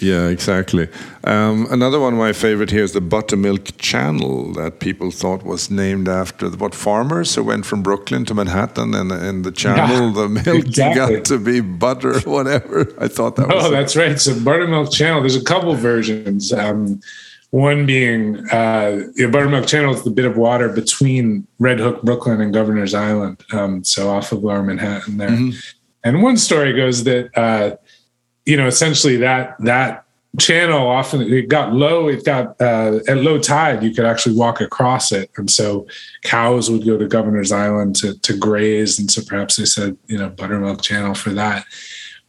[0.00, 0.88] Yeah, exactly.
[1.24, 5.70] Um, another one of my favorite here is the Buttermilk Channel that people thought was
[5.70, 10.12] named after what farmers who went from Brooklyn to Manhattan, and in the channel yeah,
[10.22, 11.16] the milk exactly.
[11.16, 12.92] got to be butter, whatever.
[12.98, 13.52] I thought that.
[13.52, 14.18] Oh, that's right.
[14.18, 15.20] So Buttermilk Channel.
[15.20, 16.50] There's a couple versions.
[16.52, 17.00] Um,
[17.50, 22.40] one being uh, the Buttermilk Channel is the bit of water between Red Hook, Brooklyn,
[22.40, 23.44] and Governor's Island.
[23.52, 25.28] Um, so off of Lower Manhattan there.
[25.28, 25.58] Mm-hmm.
[26.04, 27.36] And one story goes that.
[27.36, 27.76] Uh,
[28.50, 30.04] you know, essentially that that
[30.40, 32.08] channel often it got low.
[32.08, 33.84] It got uh, at low tide.
[33.84, 35.86] You could actually walk across it, and so
[36.24, 40.18] cows would go to Governor's Island to to graze, and so perhaps they said you
[40.18, 41.64] know buttermilk channel for that.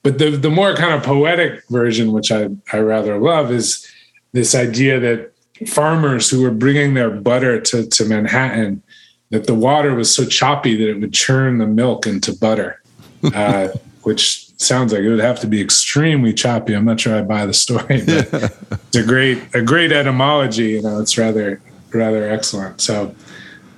[0.03, 3.91] But the the more kind of poetic version, which I I rather love, is
[4.31, 5.31] this idea that
[5.67, 8.83] farmers who were bringing their butter to to Manhattan,
[9.31, 12.77] that the water was so choppy that it would churn the milk into butter.
[13.35, 13.67] Uh,
[14.01, 16.73] which sounds like it would have to be extremely choppy.
[16.73, 18.33] I'm not sure I buy the story, but
[18.87, 20.71] it's a great a great etymology.
[20.71, 21.61] You know, it's rather
[21.93, 22.81] rather excellent.
[22.81, 23.15] So.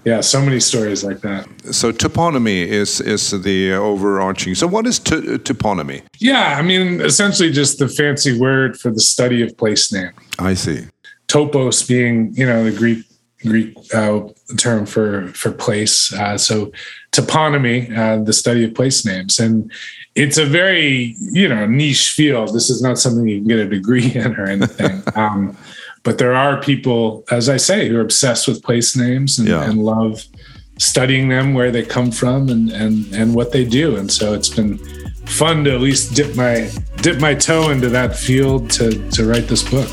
[0.05, 1.47] Yeah, so many stories like that.
[1.71, 4.53] So toponymy is is the overarching.
[4.53, 6.03] So what is t- toponymy?
[6.19, 10.11] Yeah, I mean essentially just the fancy word for the study of place name.
[10.39, 10.87] I see.
[11.29, 13.05] Topos being you know the Greek
[13.43, 14.21] Greek uh,
[14.57, 16.13] term for for place.
[16.13, 16.71] Uh, so
[17.11, 19.71] toponymy, uh, the study of place names, and
[20.15, 22.53] it's a very you know niche field.
[22.53, 25.03] This is not something you can get a degree in or anything.
[25.15, 25.57] um,
[26.03, 29.63] but there are people, as I say, who are obsessed with place names and, yeah.
[29.63, 30.25] and love
[30.77, 33.95] studying them, where they come from, and and and what they do.
[33.95, 34.77] And so it's been
[35.25, 39.47] fun to at least dip my dip my toe into that field to to write
[39.47, 39.89] this book.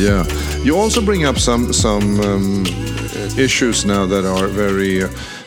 [0.00, 0.24] Yeah,
[0.62, 2.64] you also bring up some some um,
[3.36, 5.02] issues now that are very.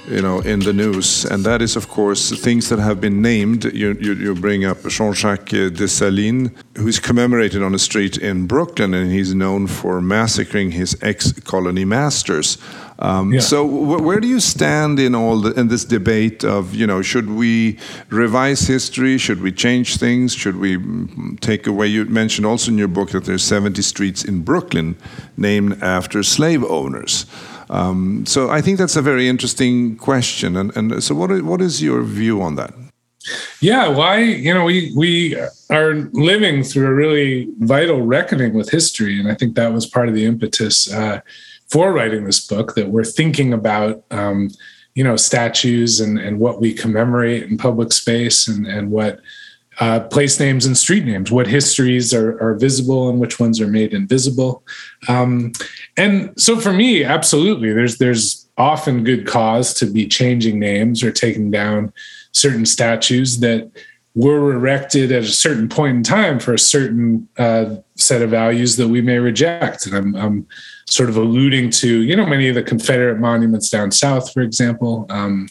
[0.06, 3.64] You know, in the news, and that is, of course, things that have been named.
[3.64, 8.94] You, you, you bring up Jean-Jacques Dessalines, who is commemorated on a street in Brooklyn,
[8.94, 12.58] and he's known for massacring his ex-colony masters.
[13.00, 13.40] Um, yeah.
[13.40, 17.30] So, where do you stand in all the, in this debate of you know should
[17.30, 19.18] we revise history?
[19.18, 20.34] Should we change things?
[20.34, 21.88] Should we mm, take away?
[21.88, 24.96] You mentioned also in your book that there's 70 streets in Brooklyn
[25.38, 27.26] named after slave owners.
[27.74, 30.56] Um, so, I think that's a very interesting question.
[30.56, 32.74] And, and so, what is, what is your view on that?
[33.62, 35.36] Yeah, why you know we we
[35.70, 40.10] are living through a really vital reckoning with history, and I think that was part
[40.10, 40.92] of the impetus.
[40.92, 41.22] Uh,
[41.70, 44.50] for writing this book that we're thinking about um,
[44.96, 49.20] you know statues and, and what we commemorate in public space and, and what
[49.80, 53.68] uh, place names and street names what histories are, are visible and which ones are
[53.68, 54.64] made invisible
[55.08, 55.52] um,
[55.98, 61.12] and so for me absolutely there's there's often good cause to be changing names or
[61.12, 61.92] taking down
[62.34, 63.72] certain statues that
[64.16, 68.76] were erected at a certain point in time for a certain uh, set of values
[68.78, 69.88] that we may reject.
[69.88, 70.48] And I'm, I'm,
[70.86, 75.06] sort of alluding to, you know, many of the Confederate monuments down south, for example,
[75.10, 75.48] um,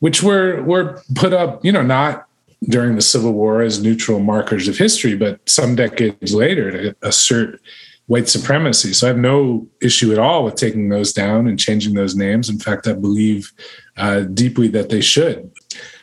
[0.00, 2.27] which were were put up, you know, not
[2.64, 7.60] during the Civil War as neutral markers of history, but some decades later to assert
[8.06, 8.92] white supremacy.
[8.92, 12.48] So I have no issue at all with taking those down and changing those names.
[12.48, 13.52] In fact, I believe
[13.96, 15.50] uh, deeply that they should.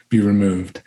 [0.10, 0.82] be removed.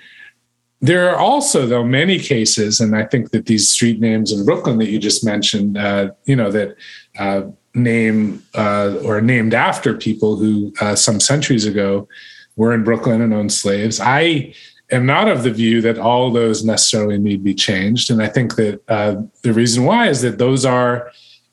[0.81, 4.79] There are also, though, many cases, and I think that these street names in Brooklyn
[4.79, 6.77] that you just mentioned, uh, you know, that
[7.19, 7.43] uh,
[7.75, 12.09] name uh, or named after people who uh, some centuries ago
[12.57, 13.99] were in Brooklyn and owned slaves.
[14.01, 14.55] I
[14.91, 18.11] am not of the view that all those necessarily need to be changed.
[18.11, 21.11] And I think that uh, the reason why is that those are,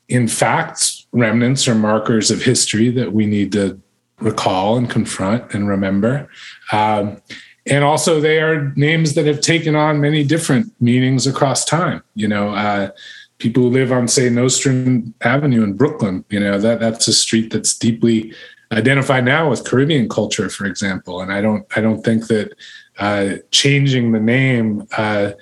[0.08, 3.80] in fact, remnants or markers of history that we need to
[4.20, 6.28] recall and confront and remember.
[6.72, 7.20] Um,
[7.66, 12.02] and also, they are names that have taken on many different meanings across time.
[12.14, 12.90] You know, uh,
[13.38, 17.52] people who live on, say, Nostrand Avenue in Brooklyn, you know, that that's a street
[17.52, 18.32] that's deeply
[18.70, 21.20] identified now with Caribbean culture, for example.
[21.20, 22.52] And I don't, I don't think that
[22.98, 25.32] uh, changing the name uh,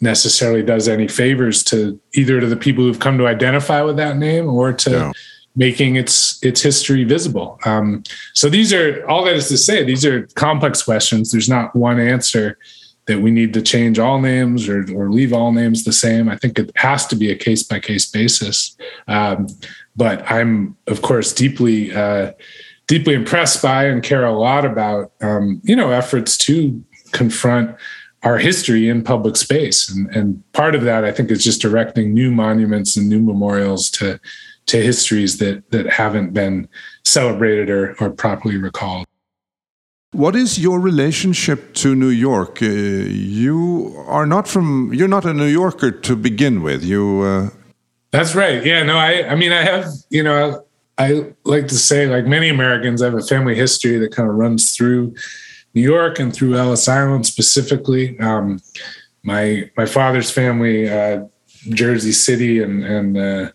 [0.00, 4.16] necessarily does any favors to either to the people who've come to identify with that
[4.16, 5.12] name or to no.
[5.54, 7.58] making its its history visible.
[7.64, 8.02] Um,
[8.34, 9.84] so these are all that is to say.
[9.84, 11.32] These are complex questions.
[11.32, 12.58] There's not one answer
[13.06, 16.28] that we need to change all names or, or leave all names the same.
[16.28, 18.76] I think it has to be a case by case basis.
[19.06, 19.46] Um,
[19.94, 22.32] but I'm of course deeply uh,
[22.86, 26.84] deeply impressed by and care a lot about um, you know efforts to
[27.16, 27.76] confront
[28.22, 29.90] our history in public space.
[29.90, 33.90] And, and part of that, I think, is just erecting new monuments and new memorials
[33.90, 34.18] to,
[34.66, 36.68] to histories that, that haven't been
[37.04, 39.06] celebrated or, or properly recalled.
[40.12, 42.62] What is your relationship to New York?
[42.62, 46.82] Uh, you are not from, you're not a New Yorker to begin with.
[46.82, 47.02] You.
[47.22, 47.50] Uh...
[48.12, 48.64] That's right.
[48.64, 48.82] Yeah.
[48.82, 50.64] No, I, I mean, I have, you know,
[50.98, 51.08] I
[51.44, 54.74] like to say, like many Americans, I have a family history that kind of runs
[54.74, 55.14] through
[55.76, 58.18] New York and through Ellis Island specifically.
[58.18, 58.60] Um,
[59.22, 61.24] my my father's family, uh,
[61.68, 63.50] Jersey City and and uh,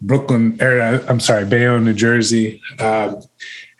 [0.00, 0.56] Brooklyn.
[0.62, 3.20] Or, uh, I'm sorry, Bayonne, New Jersey, uh,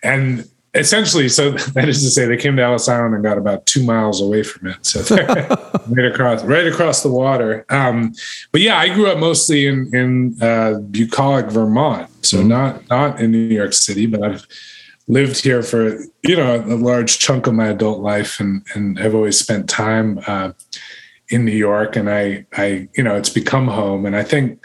[0.02, 3.64] and essentially, so that is to say, they came to Ellis Island and got about
[3.64, 5.00] two miles away from it, so
[5.88, 7.64] right across right across the water.
[7.70, 8.12] Um,
[8.52, 12.48] but yeah, I grew up mostly in in uh, bucolic, Vermont, so mm-hmm.
[12.48, 14.46] not not in New York City, but I've
[15.08, 19.14] lived here for you know a large chunk of my adult life and and have
[19.14, 20.52] always spent time uh,
[21.30, 21.96] in New York.
[21.96, 24.06] And I I you know it's become home.
[24.06, 24.64] And I think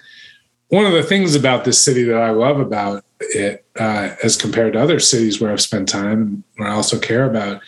[0.67, 4.73] one of the things about this city that I love about it uh, as compared
[4.73, 7.61] to other cities where I've spent time and where I also care about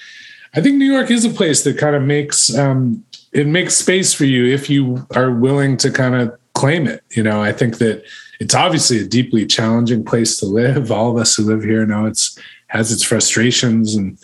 [0.54, 4.14] I think New York is a place that kind of makes um, it makes space
[4.14, 7.04] for you if you are willing to kind of claim it.
[7.12, 8.04] You know I think that
[8.40, 10.92] it's obviously a deeply challenging place to live.
[10.92, 12.38] All of us who live here know it's
[12.76, 14.18] has its frustrations and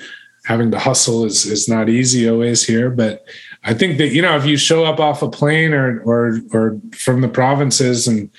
[0.46, 2.90] having to hustle is is not easy always here.
[2.90, 3.26] But
[3.64, 6.80] I think that you know if you show up off a plane or or or
[6.94, 8.30] from the provinces and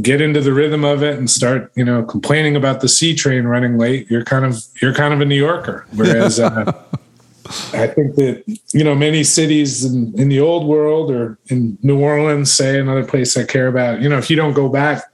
[0.00, 3.44] get into the rhythm of it and start you know complaining about the C train
[3.44, 5.86] running late, you're kind of you're kind of a New Yorker.
[5.94, 6.72] Whereas uh,
[7.72, 12.00] I think that you know many cities in, in the old world or in New
[12.00, 14.00] Orleans, say another place I care about.
[14.00, 15.04] You know, if you don't go back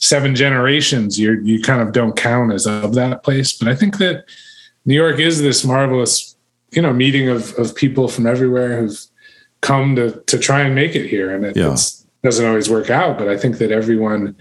[0.00, 3.52] seven generations, you you kind of don't count as of that place.
[3.52, 4.24] But I think that
[4.84, 6.36] New York is this marvelous,
[6.70, 9.00] you know, meeting of of people from everywhere who've
[9.60, 11.76] come to to try and make it here, and it yeah.
[12.22, 13.18] doesn't always work out.
[13.18, 14.36] But I think that everyone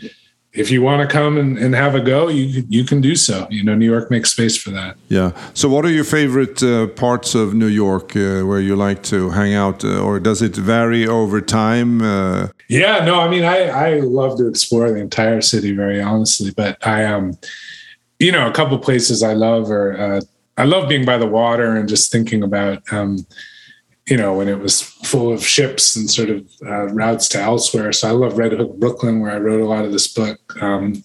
[0.58, 3.48] if you want to come and, and have a go, you you can do so.
[3.50, 4.98] You know, New York makes space for that.
[5.08, 5.32] Yeah.
[5.54, 9.30] So, what are your favorite uh, parts of New York uh, where you like to
[9.30, 12.02] hang out, uh, or does it vary over time?
[12.02, 12.48] Uh?
[12.68, 13.06] Yeah.
[13.06, 13.22] No.
[13.22, 16.52] I mean, I I love to explore the entire city, very honestly.
[16.52, 17.38] But I um,
[18.20, 20.22] you know, a couple places I love are uh,
[20.58, 23.26] I love being by the water and just thinking about um
[24.08, 27.92] you know, when it was full of ships and sort of uh, routes to elsewhere.
[27.92, 30.40] So I love Red Hook, Brooklyn, where I wrote a lot of this book.
[30.62, 31.02] Um,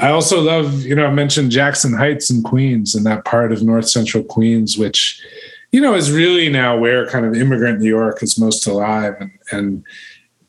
[0.00, 3.62] I also love, you know, I mentioned Jackson Heights in Queens and that part of
[3.62, 5.22] North Central Queens, which,
[5.70, 9.14] you know, is really now where kind of immigrant New York is most alive.
[9.20, 9.84] And, and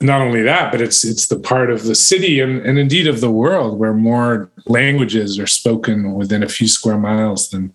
[0.02, 3.22] not only that, but it's it's the part of the city and, and indeed of
[3.22, 7.72] the world where more languages are spoken within a few square miles than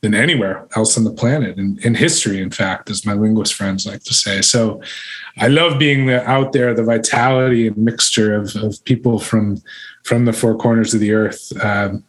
[0.00, 3.84] than anywhere else on the planet in, in history, in fact, as my linguist friends
[3.84, 4.40] like to say.
[4.42, 4.80] So
[5.38, 9.62] I love being the, out there, the vitality and mixture of, of people from
[10.04, 12.02] from the four corners of the earth um,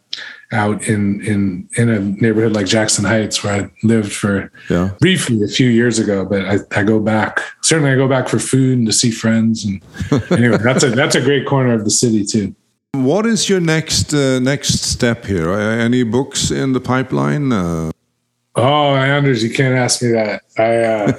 [0.52, 4.90] out in in in a neighborhood like Jackson Heights, where I lived for yeah.
[5.00, 6.24] briefly a few years ago.
[6.24, 7.40] But I, I go back.
[7.62, 9.64] Certainly, I go back for food and to see friends.
[9.64, 9.82] And
[10.30, 12.54] anyway, that's a that's a great corner of the city too.
[12.92, 15.52] What is your next uh, next step here?
[15.52, 17.52] Any books in the pipeline?
[17.52, 17.92] Uh...
[18.56, 20.42] Oh, Anders, you can't ask me that.
[20.58, 21.12] I uh,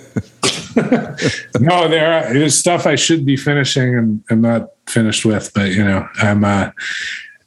[1.60, 5.72] no, there are, there's stuff I should be finishing and I'm not finished with, but
[5.72, 6.72] you know, I'm uh,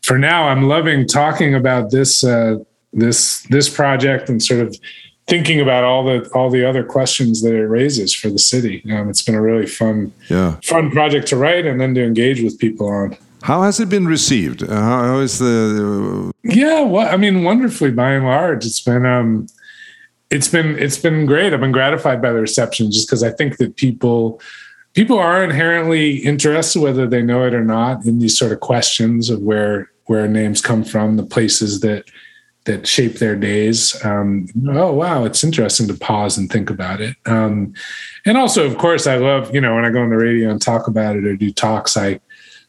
[0.02, 2.56] for now I'm loving talking about this uh,
[2.94, 4.74] this this project and sort of
[5.26, 8.82] thinking about all the all the other questions that it raises for the city.
[8.90, 10.56] Um, it's been a really fun yeah.
[10.62, 13.18] fun project to write and then to engage with people on.
[13.44, 14.62] How has it been received?
[14.62, 16.32] Uh, how is the?
[16.44, 18.64] Yeah, well, I mean, wonderfully by and large.
[18.64, 19.48] It's been um,
[20.30, 21.52] it's been it's been great.
[21.52, 24.40] I've been gratified by the reception just because I think that people
[24.94, 29.28] people are inherently interested, whether they know it or not, in these sort of questions
[29.28, 32.06] of where where names come from, the places that
[32.64, 34.02] that shape their days.
[34.06, 37.14] Um, oh wow, it's interesting to pause and think about it.
[37.26, 37.74] Um,
[38.24, 40.62] and also, of course, I love you know when I go on the radio and
[40.62, 42.20] talk about it or do talks, I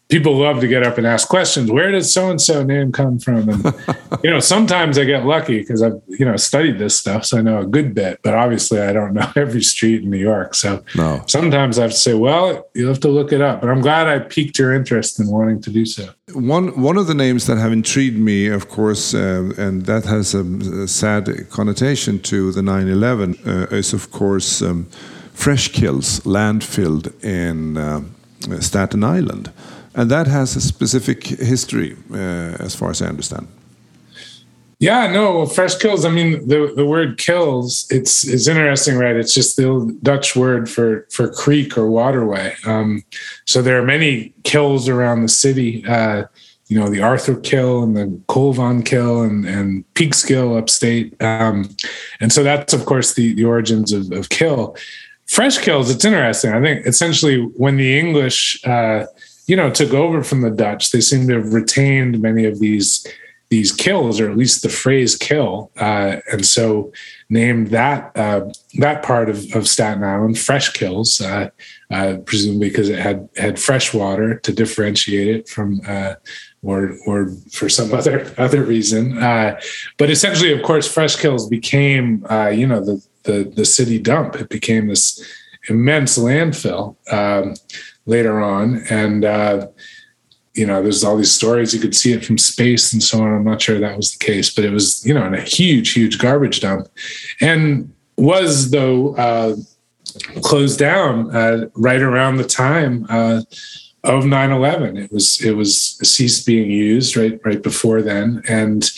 [0.09, 1.71] people love to get up and ask questions.
[1.71, 3.49] Where does so and so name come from?
[3.49, 3.63] And
[4.23, 7.41] you know, sometimes I get lucky because I've you know studied this stuff, so I
[7.41, 8.19] know a good bit.
[8.23, 10.55] But obviously, I don't know every street in New York.
[10.55, 11.23] So no.
[11.27, 13.61] sometimes I have to say, well, you have to look it up.
[13.61, 16.09] But I'm glad I piqued your interest in wanting to do so.
[16.33, 20.35] One one of the names that have intrigued me, of course, uh, and that has
[20.35, 20.43] a,
[20.83, 24.85] a, sad connotation to the 9/11, uh, is of course um,
[25.33, 28.01] Fresh Kills landfilled in uh,
[28.59, 29.51] Staten Island
[29.95, 33.47] and that has a specific history, uh, as far as I understand.
[34.79, 36.03] Yeah, no, fresh kills.
[36.03, 39.15] I mean, the, the word kills, it's it's interesting, right?
[39.15, 42.55] It's just the Dutch word for for creek or waterway.
[42.65, 43.03] Um,
[43.45, 45.85] so there are many kills around the city.
[45.87, 46.25] Uh,
[46.67, 51.15] you know, the Arthur Kill and the Colvan Kill and, and Peekskill upstate.
[51.21, 51.75] Um,
[52.19, 54.75] and so that's, of course, the, the origins of, of kill.
[55.27, 56.53] Fresh kills, it's interesting.
[56.53, 59.05] I think essentially when the English uh,
[59.47, 63.05] you know, took over from the Dutch, they seem to have retained many of these
[63.49, 66.91] these kills, or at least the phrase "kill," uh, and so
[67.29, 68.41] named that uh,
[68.79, 71.49] that part of, of Staten Island "Fresh Kills," uh,
[71.91, 75.81] uh presumably because it had had fresh water to differentiate it from.
[75.87, 76.15] Uh,
[76.63, 79.59] or, or for some other other reason, uh,
[79.99, 84.35] but essentially, of course, Fresh Kills became, you know, the, the the city dump.
[84.35, 85.23] It became this
[85.69, 86.95] immense landfill.
[87.13, 87.53] Um,
[88.05, 88.83] later on.
[88.89, 89.67] And, uh,
[90.53, 91.73] you know, there's all these stories.
[91.73, 93.33] You could see it from space and so on.
[93.33, 95.93] I'm not sure that was the case, but it was, you know, in a huge,
[95.93, 96.87] huge garbage dump
[97.41, 99.55] and was, though, uh,
[100.41, 103.41] closed down uh, right around the time uh,
[104.03, 108.91] of 9-11 it was it was ceased being used right right before then and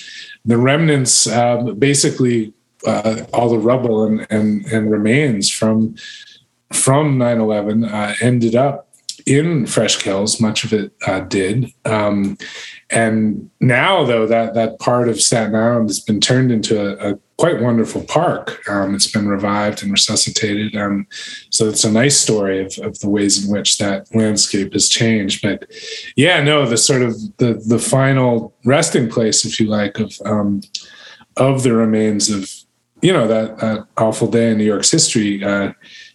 [0.46, 2.54] the remnants um, basically
[2.86, 5.96] uh, all the rubble and, and and remains from
[6.74, 8.87] from 9-11 uh, ended up
[9.28, 10.40] in Fresh Kills.
[10.40, 11.72] Much of it uh, did.
[11.86, 12.38] Um,
[12.90, 17.20] and now, though, that that part of Staten Island has been turned into a, a
[17.38, 18.68] quite wonderful park.
[18.70, 20.76] Um, it's been revived and resuscitated.
[20.78, 21.06] Um,
[21.50, 25.42] so it's a nice story of, of the ways in which that landscape has changed.
[25.42, 25.70] But
[26.16, 30.62] yeah, no, the sort of the the final resting place, if you like, of um,
[31.36, 32.50] of the remains of
[33.02, 35.74] you know that, that awful day in New York's history uh,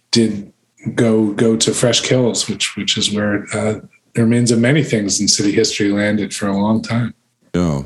[0.09, 0.51] did
[0.95, 3.79] go go to Fresh Kills, which which is where uh,
[4.13, 7.13] the remains of many things in city history landed for a long time.
[7.53, 7.83] Yeah.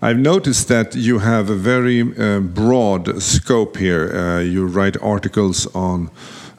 [0.00, 4.14] I've noticed that you have a very uh, broad scope here.
[4.14, 6.10] Uh, you write articles on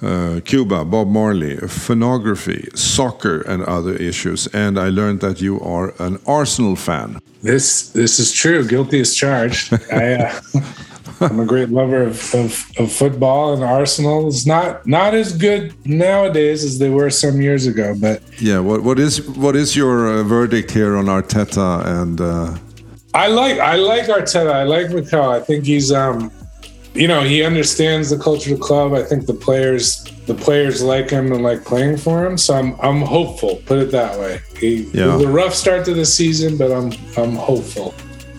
[0.02, 4.48] uh, Cuba, Bob Marley, phonography, soccer, and other issues.
[4.48, 7.20] And I learned that you are an Arsenal fan.
[7.42, 8.68] This this is true.
[8.68, 9.74] Guilty as charged.
[9.92, 10.62] I, uh,
[11.22, 15.74] I'm a great lover of, of, of, football, and Arsenal is not not as good
[15.86, 17.96] nowadays as they were some years ago.
[18.00, 21.86] But yeah, what what is what is your uh, verdict here on Arteta?
[21.86, 22.58] And uh...
[23.14, 24.52] I like I like Arteta.
[24.52, 25.30] I like Mikel.
[25.30, 26.32] I think he's um,
[26.96, 28.94] you know, he understands the culture of the club.
[28.94, 32.38] I think the players the players like him and like playing for him.
[32.38, 33.58] So I'm I'm hopeful.
[33.66, 34.42] Put it that way.
[34.58, 35.14] He, yeah.
[35.14, 37.94] It was a rough start to the season, but I'm I'm hopeful.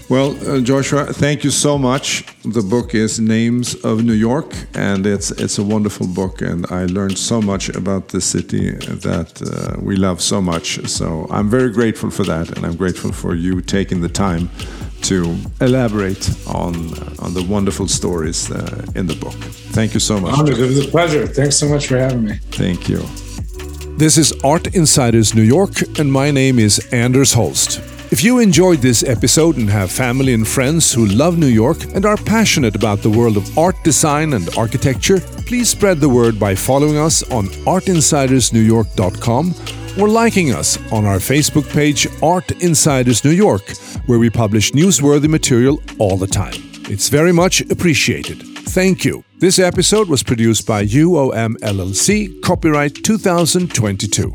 [0.08, 2.24] Well, uh, Joshua, thank you so much.
[2.44, 6.86] The book is Names of New York, and it's it's a wonderful book, and I
[6.86, 8.70] learned so much about the city
[9.02, 10.78] that uh, we love so much.
[10.88, 14.48] So I'm very grateful for that, and I'm grateful for you taking the time
[15.02, 16.74] to elaborate on
[17.18, 19.34] on the wonderful stories uh, in the book.
[19.74, 20.48] Thank you so much.
[20.48, 21.26] It was a pleasure.
[21.26, 22.38] Thanks so much for having me.
[22.52, 23.00] Thank you.
[23.98, 27.80] This is Art Insiders New York, and my name is Anders Holst.
[28.12, 32.06] If you enjoyed this episode and have family and friends who love New York and
[32.06, 36.54] are passionate about the world of art design and architecture, please spread the word by
[36.54, 39.54] following us on artinsidersnewyork.com
[40.00, 43.72] or liking us on our Facebook page Art Insiders New York,
[44.06, 46.54] where we publish newsworthy material all the time.
[46.88, 48.40] It's very much appreciated.
[48.68, 49.24] Thank you.
[49.38, 54.32] This episode was produced by UOM LLC, copyright 2022.